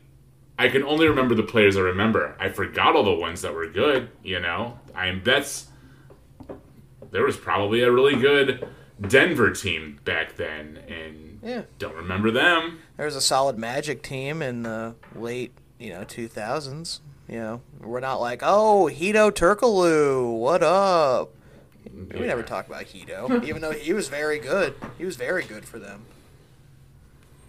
[0.58, 3.66] i can only remember the players i remember i forgot all the ones that were
[3.68, 5.66] good you know i'm that's
[7.10, 8.66] there was probably a really good
[9.06, 11.62] denver team back then and Yeah.
[11.78, 17.00] don't remember them There was a solid Magic team in the late, you know, 2000s.
[17.30, 21.32] You know, we're not like, oh, Hedo Turkoglu, what up?
[21.94, 24.74] We never talk about Hito, even though he was very good.
[24.98, 26.06] He was very good for them.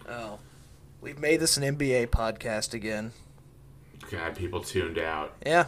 [0.08, 0.38] Oh,
[1.00, 3.10] we've made this an NBA podcast again.
[4.10, 5.66] god people tuned out Yeah,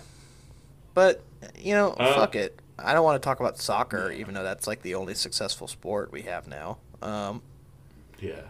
[0.95, 1.21] but
[1.59, 2.61] you know, Uh, fuck it.
[2.79, 6.13] I don't want to talk about soccer, even though that's like the only successful sport
[6.13, 6.79] we have now.
[7.03, 7.43] Um,
[8.21, 8.43] yeah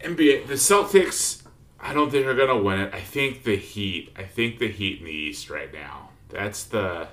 [0.00, 1.41] nba the celtics
[1.82, 5.00] i don't think they're gonna win it i think the heat i think the heat
[5.00, 7.08] in the east right now that's the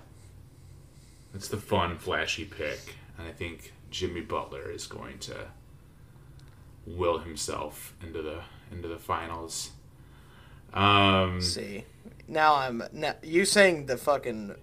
[1.33, 5.35] that's the fun flashy pick and i think jimmy butler is going to
[6.85, 8.41] will himself into the
[8.71, 9.71] into the finals
[10.73, 11.83] um see,
[12.29, 14.55] now I'm now you saying the fucking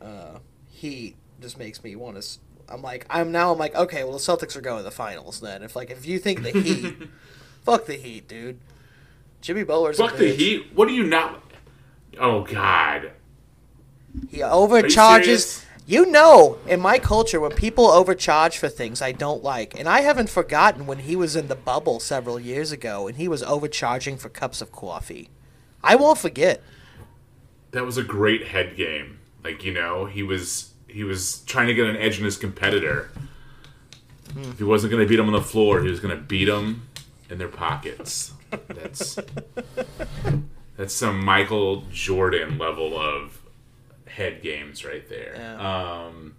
[0.00, 0.38] uh,
[0.70, 2.38] Heat just makes me want to.
[2.68, 3.52] I'm like, I'm now.
[3.52, 5.62] I'm like, okay, well, the Celtics are going to the finals then.
[5.62, 6.96] If like, if you think the Heat,
[7.62, 8.58] fuck the Heat, dude.
[9.40, 11.42] Jimmy Butler's a fuck the heat what do you not
[12.18, 13.12] oh god
[14.28, 15.64] He overcharges.
[15.86, 20.02] You know, in my culture, when people overcharge for things I don't like, and I
[20.02, 24.16] haven't forgotten when he was in the bubble several years ago and he was overcharging
[24.16, 25.30] for cups of coffee.
[25.82, 26.62] I won't forget.
[27.72, 29.18] that was a great head game.
[29.42, 33.10] Like you know, he was he was trying to get an edge on his competitor.
[34.32, 34.50] Hmm.
[34.50, 36.48] If he wasn't going to beat him on the floor, he was going to beat
[36.48, 36.88] him
[37.28, 38.32] in their pockets.
[38.68, 39.18] That's
[40.76, 43.40] that's some Michael Jordan level of
[44.06, 45.34] head games right there.
[45.36, 46.02] Yeah.
[46.06, 46.34] Um,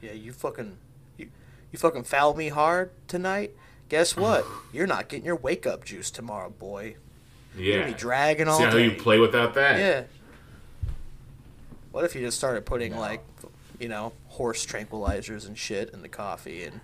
[0.00, 0.76] Yeah, you fucking,
[1.16, 1.28] you,
[1.72, 3.52] you fucking fouled me hard tonight.
[3.88, 4.46] Guess what?
[4.72, 6.96] You're not getting your wake up juice tomorrow, boy.
[7.56, 7.80] Yeah.
[7.80, 8.84] gonna be dragging all See how day.
[8.84, 9.78] you play without that?
[9.78, 10.02] Yeah.
[11.90, 13.22] What if you just started putting like,
[13.78, 16.80] you know, horse tranquilizers and shit in the coffee and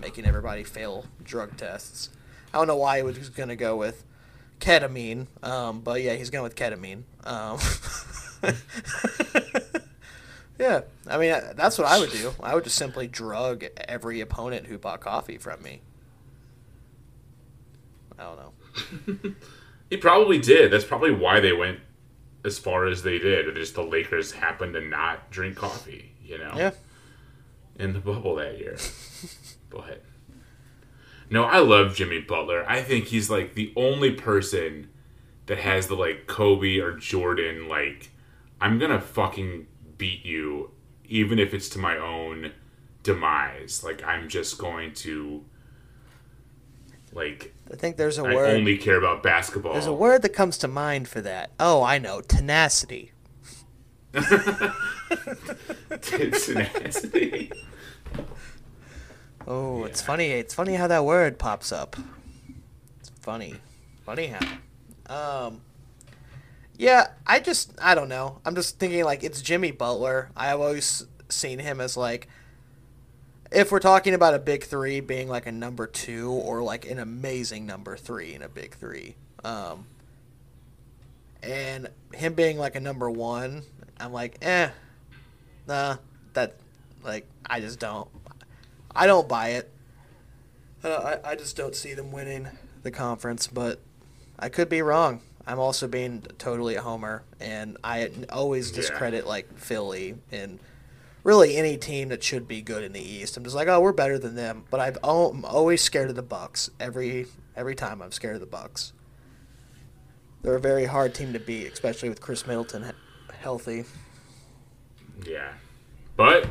[0.00, 2.10] making everybody fail drug tests?
[2.52, 4.04] I don't know why he was gonna go with
[4.60, 7.02] ketamine, um, but yeah, he's going with ketamine.
[7.24, 7.58] Um,
[10.58, 12.32] yeah, I mean uh, that's what I would do.
[12.42, 15.80] I would just simply drug every opponent who bought coffee from me.
[18.18, 19.32] I don't know.
[19.90, 20.70] He probably did.
[20.70, 21.80] That's probably why they went
[22.44, 23.52] as far as they did.
[23.56, 26.70] Just the Lakers happened to not drink coffee, you know, Yeah.
[27.76, 28.76] in the bubble that year.
[29.68, 30.00] but
[31.30, 32.64] no, I love Jimmy Butler.
[32.68, 34.90] I think he's like the only person
[35.46, 38.10] that has the like Kobe or Jordan like
[38.60, 39.66] I'm gonna fucking
[39.96, 40.72] beat you,
[41.06, 42.52] even if it's to my own
[43.02, 43.82] demise.
[43.84, 45.44] Like I'm just going to
[47.12, 48.50] like I think there's a I word.
[48.50, 49.72] I only care about basketball.
[49.72, 51.50] There's a word that comes to mind for that.
[51.58, 53.12] Oh, I know, tenacity.
[56.02, 57.52] tenacity.
[59.52, 60.26] Oh, it's funny.
[60.26, 61.96] It's funny how that word pops up.
[63.00, 63.56] It's funny,
[64.06, 65.46] funny how.
[65.48, 65.62] Um,
[66.78, 68.38] yeah, I just I don't know.
[68.44, 70.30] I'm just thinking like it's Jimmy Butler.
[70.36, 72.28] I've always seen him as like,
[73.50, 77.00] if we're talking about a big three being like a number two or like an
[77.00, 79.16] amazing number three in a big three.
[79.42, 79.88] Um,
[81.42, 83.64] and him being like a number one,
[83.98, 84.70] I'm like, eh,
[85.66, 85.96] nah,
[86.34, 86.54] that
[87.02, 88.06] like I just don't.
[88.94, 89.70] I don't buy it.
[90.82, 92.48] Uh, I, I just don't see them winning
[92.82, 93.80] the conference, but
[94.38, 95.20] I could be wrong.
[95.46, 98.76] I'm also being totally a homer, and I always Yeah.
[98.76, 100.58] discredit like Philly and
[101.24, 103.36] really any team that should be good in the East.
[103.36, 106.22] I'm just like, oh, we're better than them, but I've, I'm always scared of the
[106.22, 106.70] Bucks.
[106.78, 107.26] Every
[107.56, 108.92] every time I'm scared of the Bucks.
[110.42, 112.90] They're a very hard team to beat, especially with Khris Middleton
[113.40, 113.84] healthy.
[115.26, 115.52] Yeah,
[116.16, 116.48] but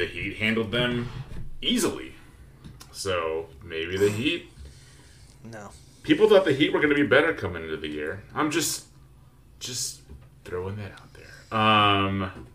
[0.00, 1.08] the Heat handled them
[1.60, 2.14] easily.
[2.90, 4.50] So maybe the Heat.
[5.44, 5.68] No.
[6.02, 8.22] People thought the Heat were going to be better coming into the year.
[8.34, 8.86] I'm just,
[9.58, 10.00] just
[10.44, 11.58] throwing that out there.
[11.58, 12.46] Um.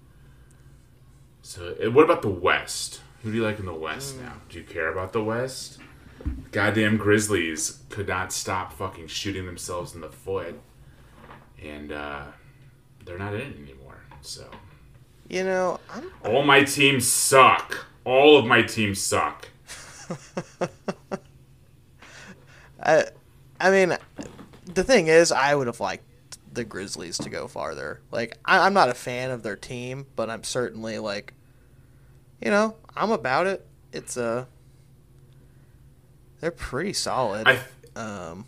[1.44, 3.02] So, eh, what about the West?
[3.22, 4.34] Who do you like in the West now?
[4.50, 5.80] Do you care about the West?
[6.52, 10.60] Goddamn Grizzlies could not stop fucking shooting themselves in the foot,
[11.62, 12.24] and uh,
[13.06, 14.02] they're not in it anymore.
[14.22, 14.50] So,
[15.28, 17.88] You know, I'm all my teams suck.
[18.04, 19.50] All of my teams suck.
[22.82, 23.06] I,
[23.60, 23.98] I mean,
[24.66, 26.04] the thing is, I would have liked
[26.54, 28.02] the Grizzlies to go farther.
[28.12, 31.34] Like, I, I'm not a fan of their team, but I'm certainly like,
[32.40, 33.66] you know, I'm about it.
[33.92, 34.48] It's a,
[36.40, 37.48] they're pretty solid.
[37.48, 37.60] I
[37.96, 38.46] um,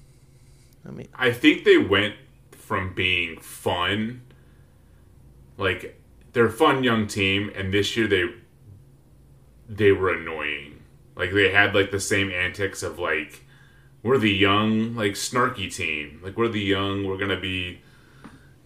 [0.85, 2.15] I mean, I think they went
[2.51, 4.21] from being fun,
[5.57, 5.99] like
[6.37, 8.25] they're a fun young team, and this year they
[9.67, 10.83] they were annoying.
[11.15, 13.43] Like they had like the same antics of like
[14.03, 16.21] we're the young like snarky team.
[16.23, 17.07] Like we're the young.
[17.07, 17.81] We're gonna be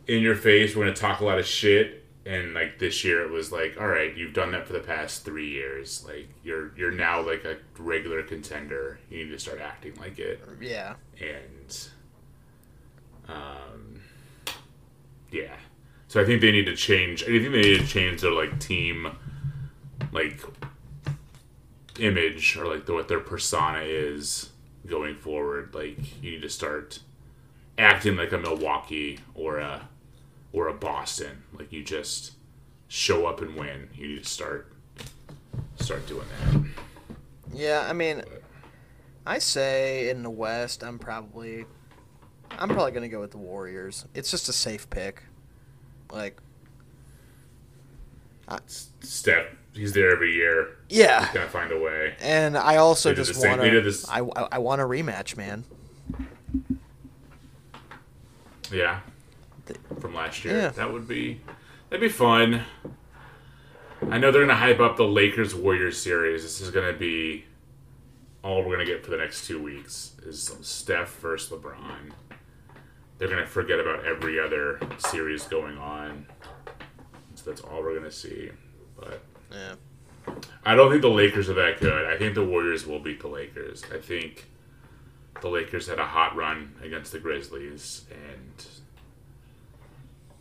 [0.06, 0.76] in your face.
[0.76, 2.04] We're gonna talk a lot of shit.
[2.26, 5.24] And like this year, it was like, all right, you've done that for the past
[5.24, 6.04] three years.
[6.06, 9.00] Like you're you're now like a regular contender.
[9.10, 11.88] You need to start acting like it yeah, and
[13.30, 14.02] um,
[15.32, 15.56] yeah.
[16.12, 17.24] So I think they need to change.
[17.24, 19.16] I think they need to change their like team,
[20.12, 20.44] like
[22.02, 24.50] image or like the, what their persona is
[24.86, 25.74] going forward.
[25.74, 27.00] Like you need to start
[27.78, 29.88] acting like a Milwaukee or a
[30.52, 31.44] or a Boston.
[31.58, 32.34] Like you just
[32.90, 33.88] show up and win.
[33.96, 34.74] You need to start
[35.78, 36.66] start doing that.
[37.54, 37.88] yeah.
[37.90, 38.22] I mean,
[39.26, 41.64] I say in the West, I'm probably,
[42.50, 44.06] I'm probably gonna go with the Warriors.
[44.14, 45.24] It's just a safe pick.
[46.12, 46.38] Like,
[48.68, 50.76] Steph, he's there every year.
[50.90, 52.16] yeah, He's gonna find a way.
[52.20, 54.06] and I also just want to.
[54.10, 55.64] I, I I want a rematch, man.
[58.72, 59.00] Yeah.
[60.00, 60.58] From last year.
[60.58, 60.70] Yeah.
[60.70, 61.40] That would be
[61.90, 62.64] that'd be fun.
[64.10, 66.44] I know they're gonna hype up the Lakers Warriors series.
[66.44, 67.46] This is gonna be
[68.44, 72.12] all we're gonna get for the next two weeks is Steph versus LeBron.
[73.22, 76.26] They're gonna forget about every other series going on.
[77.36, 78.50] So that's all we're gonna see.
[79.00, 79.76] But Yeah.
[80.66, 82.08] I don't think the Lakers are that good.
[82.08, 83.84] I think the Warriors will beat the Lakers.
[83.94, 84.48] I think
[85.40, 88.66] the Lakers had a hot run against the Grizzlies, and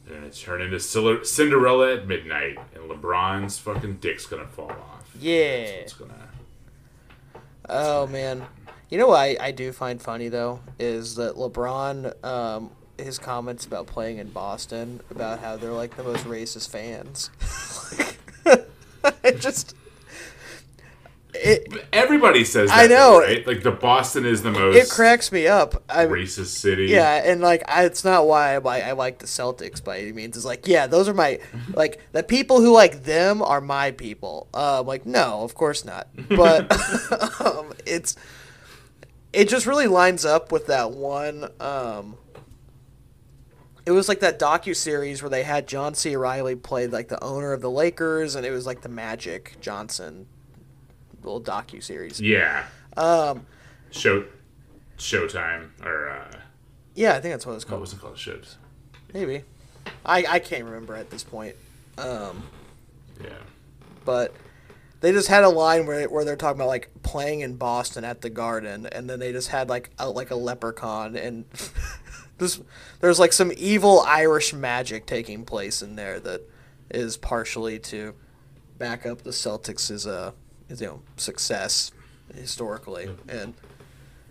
[0.06, 5.14] they're gonna turn into Cinderella at midnight, and LeBron's fucking dick's gonna fall off.
[5.18, 5.34] Yeah.
[5.82, 6.30] It's gonna.
[7.68, 8.46] Oh man,
[8.90, 13.64] you know what I, I do find funny though is that LeBron, um, his comments
[13.64, 17.30] about playing in Boston about how they're like the most racist fans.
[19.24, 19.74] it just
[21.34, 22.78] it Everybody says that.
[22.78, 23.12] I know.
[23.12, 23.46] though, right?
[23.46, 25.82] Like the Boston is the most it cracks me up.
[25.88, 26.86] I racist city.
[26.86, 30.12] yeah, and like I, it's not why I, like- I like the Celtics by any
[30.12, 30.36] means.
[30.36, 31.38] It's like yeah, those are my
[31.74, 34.48] like the people who like them are my people.
[34.52, 36.08] Uh, like no, of course not.
[36.28, 36.70] But
[37.40, 38.16] um, it's
[39.32, 41.48] it just really lines up with that one.
[41.60, 42.16] Um,
[43.86, 46.14] it was like that docu series where they had John C.
[46.16, 50.26] Reilly play like the owner of the Lakers, and it was like the Magic Johnson
[51.22, 52.20] little docu series.
[52.20, 52.64] Yeah.
[52.96, 53.46] Um,
[53.90, 54.24] Show.
[54.98, 56.36] Showtime or uh,
[56.94, 57.80] yeah, I think that's what it's what called.
[57.80, 58.18] was it called?
[58.18, 58.58] Shows.
[59.14, 59.44] Maybe.
[60.04, 61.56] I, I can't remember at this point.
[61.96, 62.42] Um,
[63.22, 63.30] Yeah.
[64.04, 64.34] but
[65.00, 68.20] they just had a line where where they're talking about like playing in Boston at
[68.20, 71.44] the Garden, and then they just had like a, like a leprechaun, and
[72.38, 72.60] this
[73.00, 76.42] there's like some evil Irish magic taking place in there that
[76.90, 78.14] is partially to
[78.78, 80.32] back up the Celtics' uh
[80.68, 81.92] you know success
[82.34, 83.54] historically, and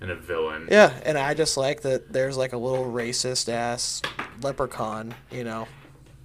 [0.02, 0.68] And a villain.
[0.72, 4.02] yeah, and I just like that there's like a little racist ass
[4.42, 5.68] leprechaun, you know,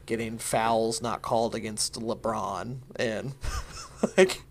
[0.07, 3.33] getting fouls not called against LeBron and
[4.17, 4.43] like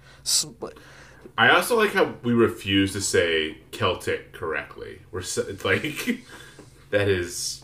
[1.38, 5.02] I also like how we refuse to say Celtic correctly.
[5.12, 6.20] We're so, it's like
[6.92, 7.64] that is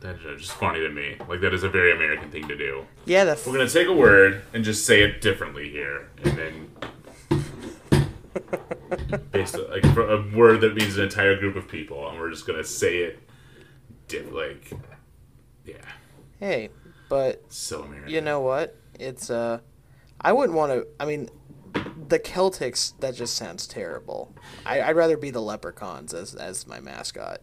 [0.00, 1.16] that is just funny to me.
[1.28, 2.84] Like that is a very American thing to do.
[3.04, 6.70] yeah, the We're gonna take a word and just say it differently here, and then
[9.30, 12.46] based on, like a word that means an entire group of people, and we're just
[12.46, 13.20] gonna say it
[14.08, 14.72] di- like
[15.64, 15.76] yeah,
[16.40, 16.70] hey,
[17.10, 18.08] but so American.
[18.10, 18.74] you know what?
[18.98, 19.58] It's uh,
[20.18, 20.86] I wouldn't want to.
[20.98, 21.28] I mean,
[22.08, 22.94] the Celtics.
[23.00, 24.34] That just sounds terrible.
[24.64, 27.42] I, I'd rather be the leprechauns as as my mascot.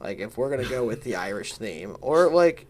[0.00, 2.66] Like if we're gonna go with the Irish theme, or like,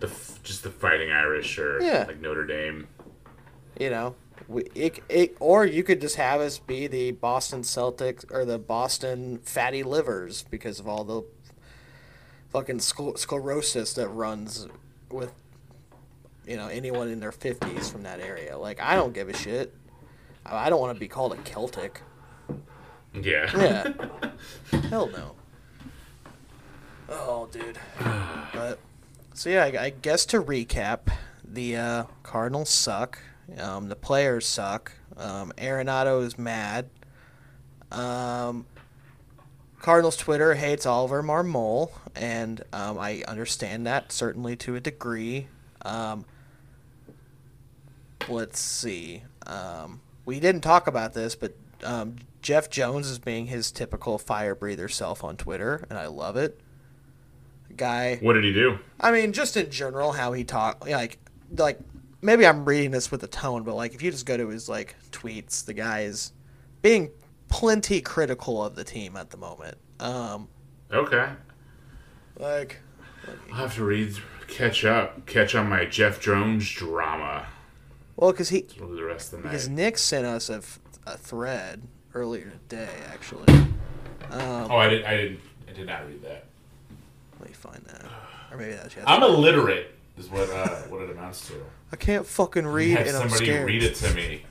[0.00, 2.04] the f- just the Fighting Irish or Yeah.
[2.08, 2.86] like Notre Dame.
[3.80, 4.14] You know,
[4.48, 8.58] we it, it or you could just have us be the Boston Celtics or the
[8.58, 11.22] Boston Fatty Livers because of all the
[12.52, 14.68] fucking scler- sclerosis that runs
[15.10, 15.32] with
[16.46, 18.58] you know anyone in their fifties from that area.
[18.58, 19.74] Like I don't give a shit.
[20.44, 22.02] I I don't want to be called a Celtic.
[23.14, 23.50] Yeah.
[23.56, 23.92] Yeah.
[24.88, 25.34] Hell no.
[27.08, 27.78] Oh, dude.
[28.54, 28.78] But
[29.34, 31.12] so yeah, I, I guess to recap,
[31.44, 33.18] the uh, Cardinals suck.
[33.58, 34.92] Um, the players suck.
[35.16, 36.88] Um, Arenado is mad.
[37.90, 38.64] Um,
[39.82, 45.48] Cardinals Twitter hates Oliver Marmol, and um, I understand that certainly to a degree.
[45.84, 46.24] Um,
[48.28, 49.24] let's see.
[49.44, 54.54] Um, we didn't talk about this, but um, Jeff Jones is being his typical fire
[54.54, 56.60] breather self on Twitter, and I love it.
[57.76, 58.78] Guy, What did he do?
[59.00, 61.18] I mean, just in general, how he talk, like,
[61.56, 61.80] like
[62.20, 64.68] maybe I'm reading this with a tone, but like if you just go to his
[64.68, 66.32] like tweets, the guy is
[66.82, 67.10] being
[67.52, 69.76] plenty critical of the team at the moment.
[70.00, 70.48] Um,
[70.92, 71.28] Okay.
[72.38, 72.78] like,
[73.50, 74.16] I'll have to read,
[74.48, 77.46] catch up, catch on my Jeff Jones drama
[78.16, 79.76] well, because he, for the rest of the because night.
[79.76, 80.62] Nick sent us a,
[81.06, 81.82] a thread
[82.14, 83.52] earlier today, actually.
[84.30, 85.04] Um, Oh, I did.
[85.04, 85.40] I did.
[85.68, 86.44] I did not read that.
[87.40, 88.04] let me find that,
[88.50, 88.94] or maybe that's.
[89.06, 89.94] I'm illiterate.
[90.18, 91.54] Is what uh, what it amounts to.
[91.90, 93.46] I can't fucking read, and I'm scared.
[93.48, 94.42] somebody read it to me.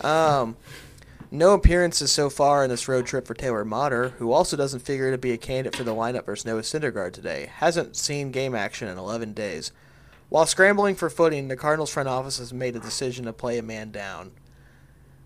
[0.00, 0.56] Um,
[1.34, 5.10] no appearances so far in this road trip for Taylor Motter, who also doesn't figure
[5.10, 7.50] to be a candidate for the lineup versus Noah Syndergaard today.
[7.56, 9.72] Hasn't seen game action in 11 days.
[10.28, 13.62] While scrambling for footing, the Cardinals front office has made a decision to play a
[13.62, 14.30] man down.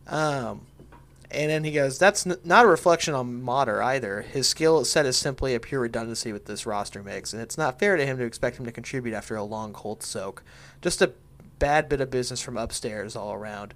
[0.07, 0.63] Um,
[1.31, 4.23] and then he goes, "That's n- not a reflection on Motter either.
[4.23, 7.79] His skill set is simply a pure redundancy with this roster mix, and it's not
[7.79, 10.43] fair to him to expect him to contribute after a long cold soak.
[10.81, 11.13] Just a
[11.59, 13.75] bad bit of business from upstairs all around."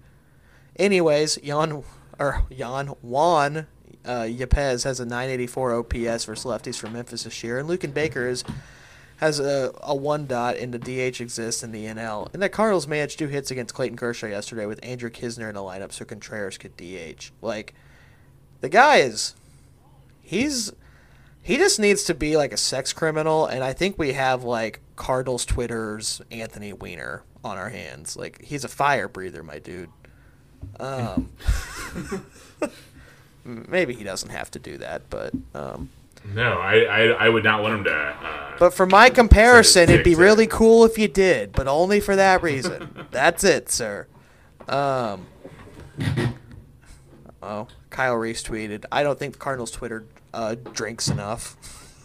[0.77, 1.85] Anyways, Jan
[2.19, 3.67] or Jan Juan
[4.05, 8.27] uh, Yepez has a 984 OPS versus lefties for Memphis this year, and Luken Baker
[8.27, 8.45] is
[9.23, 12.33] has a, a one dot and the DH exists in the NL.
[12.35, 15.61] And the Cardinals managed two hits against Clayton Kershaw yesterday with Andrew Knizner in the
[15.61, 17.31] lineup, so Contreras could DH.
[17.41, 17.75] Like
[18.61, 19.37] the guy is,
[20.21, 20.73] he's
[21.43, 24.81] he just needs to be like a sex criminal, and I think we have like
[24.97, 28.17] Cardinals Twitter's Anthony Weiner on our hands.
[28.17, 29.91] Like he's a fire breather, my dude.
[30.81, 31.31] Um,
[33.45, 35.91] maybe he doesn't have to do that, but um,
[36.35, 37.95] No, I, I I would not want him to.
[37.95, 42.01] Uh, but for my comparison, it'd be dick really cool if you did, but only
[42.01, 43.07] for that reason.
[43.11, 44.07] That's it, sir.
[44.69, 45.27] Um,
[47.43, 51.57] oh, Kyle Reese tweeted, "I don't think the Cardinals Twitter uh, drinks enough."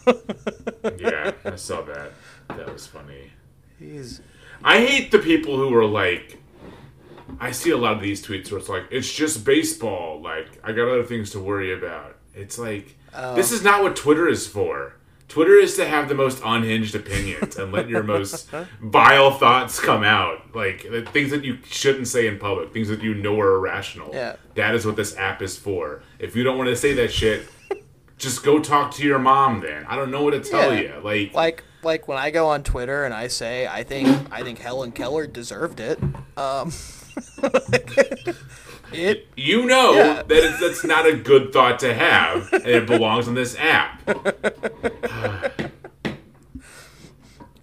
[0.98, 2.12] yeah, I saw that.
[2.48, 3.30] That was funny.
[3.78, 4.20] He's
[4.64, 6.38] I hate the people who are like.
[7.40, 10.20] I see a lot of these tweets where it's like, it's just baseball.
[10.22, 12.16] Like, I got other things to worry about.
[12.34, 12.96] It's like,
[13.34, 14.94] this is not what Twitter is for.
[15.28, 18.48] Twitter is to have the most unhinged opinions and let your most
[18.80, 20.54] vile thoughts come out.
[20.54, 24.10] Like, the things that you shouldn't say in public, things that you know are irrational.
[24.14, 24.36] Yeah.
[24.54, 26.02] That is what this app is for.
[26.18, 27.46] If you don't want to say that shit,
[28.18, 29.84] just go talk to your mom then.
[29.86, 30.96] I don't know what to tell Yeah.
[30.96, 31.00] you.
[31.04, 34.58] Like, like like when I go on Twitter and I say I think I think
[34.58, 36.00] Helen Keller deserved it.
[36.36, 36.72] Um,
[38.92, 40.22] it You know Yeah.
[40.22, 44.00] that it's, that's not a good thought to have, and it belongs on this app.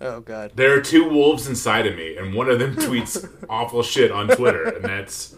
[0.01, 0.51] oh god.
[0.55, 4.27] There are two wolves inside of me, and one of them tweets awful shit on
[4.29, 5.35] Twitter, and that's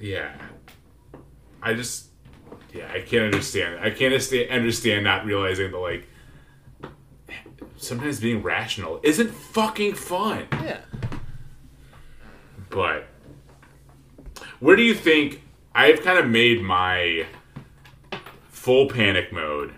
[0.00, 0.32] yeah.
[1.62, 2.06] I just
[2.74, 3.78] yeah, I can't understand.
[3.80, 6.06] I can't understand, understand not realizing that like
[7.76, 10.46] sometimes being rational isn't fucking fun.
[10.52, 10.80] Yeah.
[12.72, 13.06] But
[14.60, 15.42] where do you think
[15.74, 17.26] I've kind of made my
[18.48, 19.74] full panic mode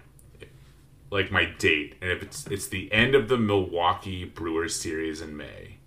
[1.10, 5.36] like my date and if it's it's the end of the Milwaukee Brewers series in
[5.36, 5.78] May.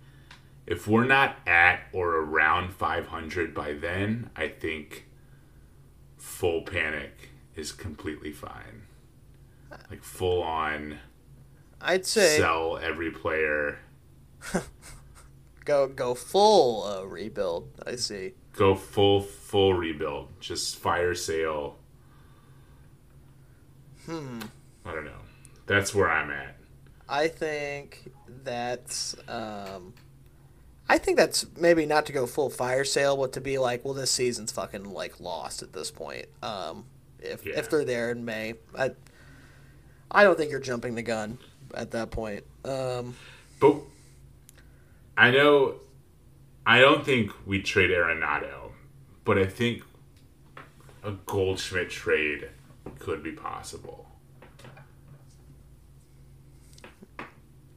[0.66, 5.06] If we're not at or around 500 by then, I think
[6.18, 8.82] full panic is completely fine.
[9.90, 10.98] Like full on
[11.80, 13.78] I'd say sell every player,
[15.68, 17.68] go go full uh, rebuild.
[17.86, 18.32] I see.
[18.52, 21.76] go full full rebuild, just fire sale.
[24.06, 24.40] Hmm.
[24.84, 25.20] I don't know.
[25.66, 26.56] That's where I'm at.
[27.08, 28.10] I think
[28.44, 29.94] that's um
[30.88, 33.92] I think that's maybe not to go full fire sale, but to be like, well,
[33.94, 36.26] this season's fucking like lost at this point.
[36.42, 36.86] Um,
[37.20, 37.58] if Yeah.
[37.58, 38.92] if they're there in May, I
[40.10, 41.38] I don't think you're jumping the gun.
[41.74, 42.44] at that point.
[42.64, 43.14] Um,
[43.60, 43.76] But
[45.18, 45.74] I know,
[46.64, 48.70] I don't think we trade Arenado,
[49.24, 49.82] but I think
[51.02, 52.48] a Goldschmidt trade
[53.00, 54.06] could be possible.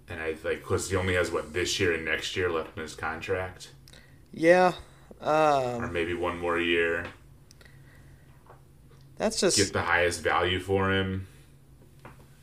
[0.08, 2.84] And I like because he only has what this year and next year left in
[2.84, 3.70] his contract,
[4.32, 4.74] yeah,
[5.20, 7.08] or um, maybe one more year.
[9.18, 11.26] that's just Get the highest value for him.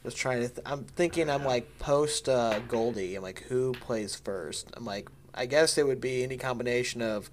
[0.08, 0.48] Just trying to.
[0.48, 1.28] Th- I'm thinking.
[1.28, 3.14] I'm like post uh, Goldie.
[3.14, 4.70] I'm like, who plays first?
[4.74, 7.30] I'm like, I guess it would be any combination of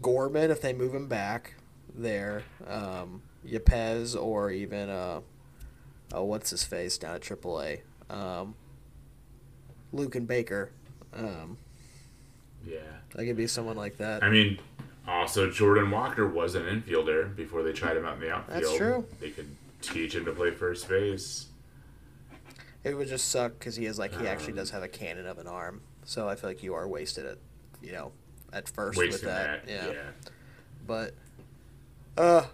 [0.00, 1.54] Gorman if they move him back
[1.92, 5.22] there, um, Yepez, or even uh,
[6.12, 7.80] oh, what's his face down at AAA,
[8.10, 8.54] um,
[9.92, 10.70] Luken Baker.
[11.12, 11.58] Um,
[12.64, 12.78] Yeah.
[13.16, 14.22] I could be someone like that.
[14.22, 14.60] I mean,
[15.08, 18.62] also Jordan Walker was an infielder before they tried him out in the outfield.
[18.62, 19.04] That's true.
[19.18, 19.48] They could
[19.82, 21.46] teach him to play first base.
[22.84, 25.26] It would just suck because he is like he actually Um, does have a cannon
[25.26, 27.38] of an arm, so I feel like you are wasted at,
[27.82, 28.12] you know,
[28.52, 29.66] at first Wasting with that.
[29.66, 30.02] that, Yeah.
[30.86, 31.14] But,
[32.16, 32.46] uh,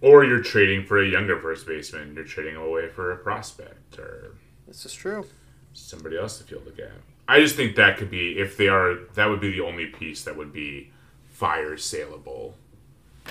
[0.00, 2.14] Or you're trading for a younger first baseman.
[2.14, 4.34] You're trading away for a prospect or
[4.66, 5.26] this is true.
[5.72, 6.92] somebody else to fill the gap.
[7.26, 8.94] I just think that could be if they are.
[9.14, 10.92] That would be the only piece that would be
[11.28, 12.56] fire saleable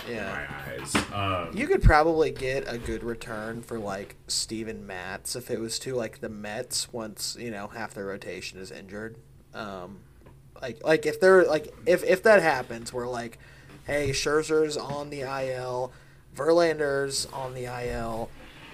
[0.09, 0.47] Yeah.
[0.67, 0.95] my eyes.
[1.13, 5.79] Um, You could probably get a good return for like Steven Matz if it was
[5.79, 9.17] to like the Mets once you know half their rotation is injured.
[9.53, 9.99] Um,
[10.61, 13.37] like like if they're like if if that happens, we're like,
[13.85, 15.91] hey, Scherzer's on the IL,
[16.35, 18.29] Verlander's on the IL.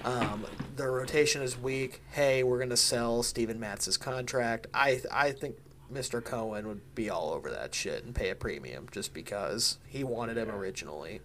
[0.06, 0.46] Um,
[0.78, 2.02] their rotation is weak.
[2.12, 4.68] Hey, we're gonna sell Steven Matz's contract.
[4.74, 5.58] I I think
[5.94, 6.24] Mr.
[6.24, 10.38] Cohen would be all over that shit and pay a premium just because he wanted
[10.38, 11.22] him originally.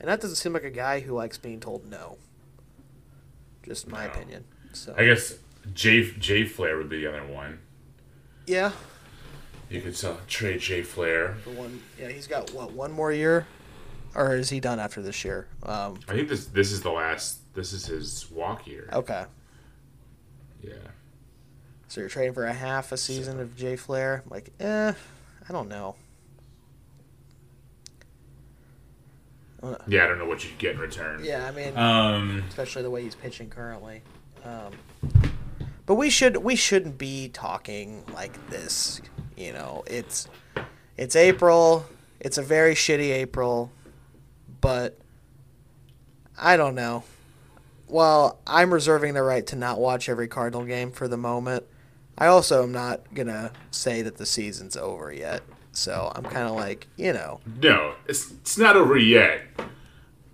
[0.00, 2.16] And that doesn't seem like a guy who likes being told no.
[3.62, 4.12] Just my No.
[4.12, 4.44] opinion.
[4.72, 5.34] So I guess
[5.74, 7.58] Jay Jay Flair would be the other one.
[8.46, 8.72] yeah,
[9.68, 11.36] You could sell, trade Jay Flair.
[11.44, 11.82] the one.
[11.98, 13.46] Yeah, he's got what one more year,
[14.14, 15.48] or is he done after this year?
[15.62, 17.40] Um, I think this this is the last.
[17.54, 18.88] This is his walk year.
[18.92, 19.24] okay,
[20.62, 20.72] Yeah.
[21.88, 24.22] So you're trading for a half a season of Jay Flair.
[24.24, 24.92] I'm Like, eh,
[25.48, 25.96] I don't know.
[29.88, 31.24] Yeah, I don't know what you'd get in return.
[31.24, 32.44] Yeah, I mean, Um.
[32.48, 34.02] especially the way he's pitching currently.
[34.44, 34.72] Um,
[35.84, 39.00] but we should we shouldn't be talking like this.
[39.36, 40.28] You know, it's
[40.96, 41.86] it's April.
[42.20, 43.72] It's a very shitty April,
[44.60, 44.96] but
[46.38, 47.02] I don't know.
[47.88, 51.64] Well, I'm reserving the right to not watch every Cardinal game for the moment.
[52.18, 55.42] I also am not gonna say that the season's over yet.
[55.72, 59.42] So I'm kind of like, you know, No, it's it's not over yet.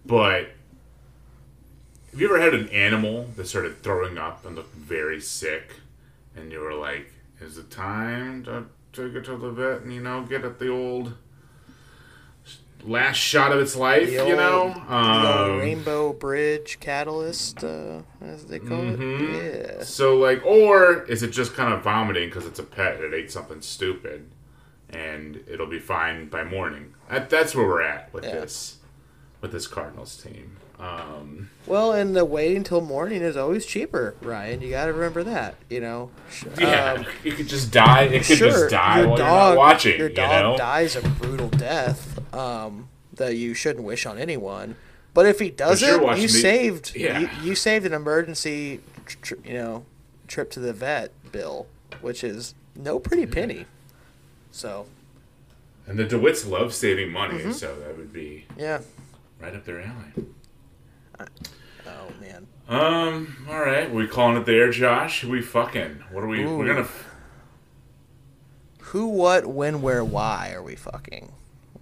[0.06, 0.50] But
[2.10, 5.72] have you ever had an animal that started throwing up and looked very sick,
[6.34, 10.00] and you were like, "Is it time to take it to the vet and you
[10.00, 11.14] know get it the old
[12.86, 18.44] last shot of its life?" the you know, old- Um, Rainbow Bridge Catalyst, uh, as
[18.46, 19.34] they call Mhm.
[19.34, 19.76] it.
[19.78, 19.82] Yeah.
[19.84, 23.00] So like, or is it just kind of vomiting because it's a pet?
[23.00, 24.30] It ate something stupid,
[24.90, 26.94] and it'll be fine by morning.
[27.10, 28.32] That, that's where we're at with Yeah.
[28.40, 28.73] this,
[29.44, 30.56] with this Cardinals team.
[30.80, 34.62] Um, Well, and the waiting until morning is always cheaper, Ryan.
[34.62, 35.56] You got to remember that.
[35.68, 36.10] You know.
[36.58, 38.04] Yeah, um, you could just die.
[38.04, 39.98] It could sure, just die your while dog, you're not watching.
[39.98, 40.56] Your you dog know?
[40.56, 44.76] dies a brutal death um, that you shouldn't wish on anyone.
[45.12, 46.96] But if he doesn't, the- saved.
[46.96, 47.18] Yeah.
[47.20, 49.84] You, you saved an emergency, tr- you know,
[50.26, 51.66] trip to the vet bill,
[52.00, 53.66] which is no pretty penny.
[54.50, 54.86] So
[55.86, 57.52] And the DeWitts love saving money, Mm-hmm.
[57.52, 58.80] so that would be yeah.
[59.40, 60.26] Right up their alley.
[61.86, 62.46] Oh man.
[62.68, 63.46] Um.
[63.48, 65.22] All right, we calling it there, Josh?
[65.24, 66.02] We fucking.
[66.10, 66.42] What are we?
[66.44, 66.56] Ooh.
[66.58, 66.80] We're gonna.
[66.80, 67.10] f-
[68.80, 71.32] Who, what, when, where, why are we fucking?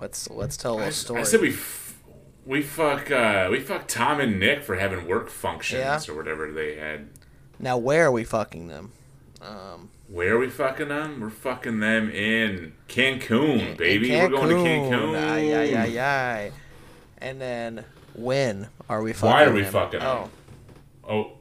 [0.00, 1.20] Let's let's tell a story.
[1.20, 1.50] I said we.
[1.50, 1.98] F-
[2.44, 3.10] we fuck.
[3.10, 6.12] Uh, we fuck Tom and Nick for having work functions Yeah.
[6.12, 7.08] or whatever they had.
[7.60, 8.90] now where are we fucking them?
[9.40, 11.20] Um, Where are we fucking them?
[11.20, 14.12] We're fucking them in Cancun, baby.
[14.14, 14.90] in We're going to Cancun.
[14.90, 15.30] Cancun.
[15.30, 16.52] Ay, ay, ay, ay.
[17.22, 19.30] And then when are we fucking?
[19.30, 19.72] Why are we them?
[19.72, 20.28] fucking Oh,
[21.08, 21.36] them?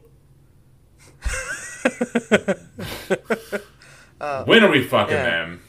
[4.19, 4.43] Oh.
[4.45, 5.23] when are we fucking Uh, yeah.
[5.25, 5.61] them?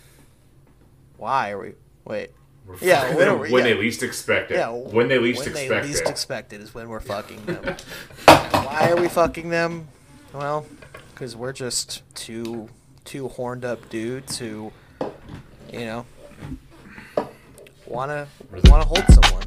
[1.16, 1.72] why are we?
[2.04, 2.30] Wait.
[2.66, 3.72] We're Yeah, when we- when yeah.
[3.74, 4.56] they least expect it.
[4.56, 4.68] Yeah.
[4.70, 6.08] when they least when expect they least it.
[6.10, 7.76] expect it is when we're fucking them.
[8.26, 9.88] why are we fucking them?
[10.34, 10.66] Well,
[11.14, 12.68] because we're just two
[13.04, 14.72] two horned up dudes who,
[15.72, 16.06] you know,
[17.86, 18.28] wanna
[18.66, 19.44] wanna hold someone.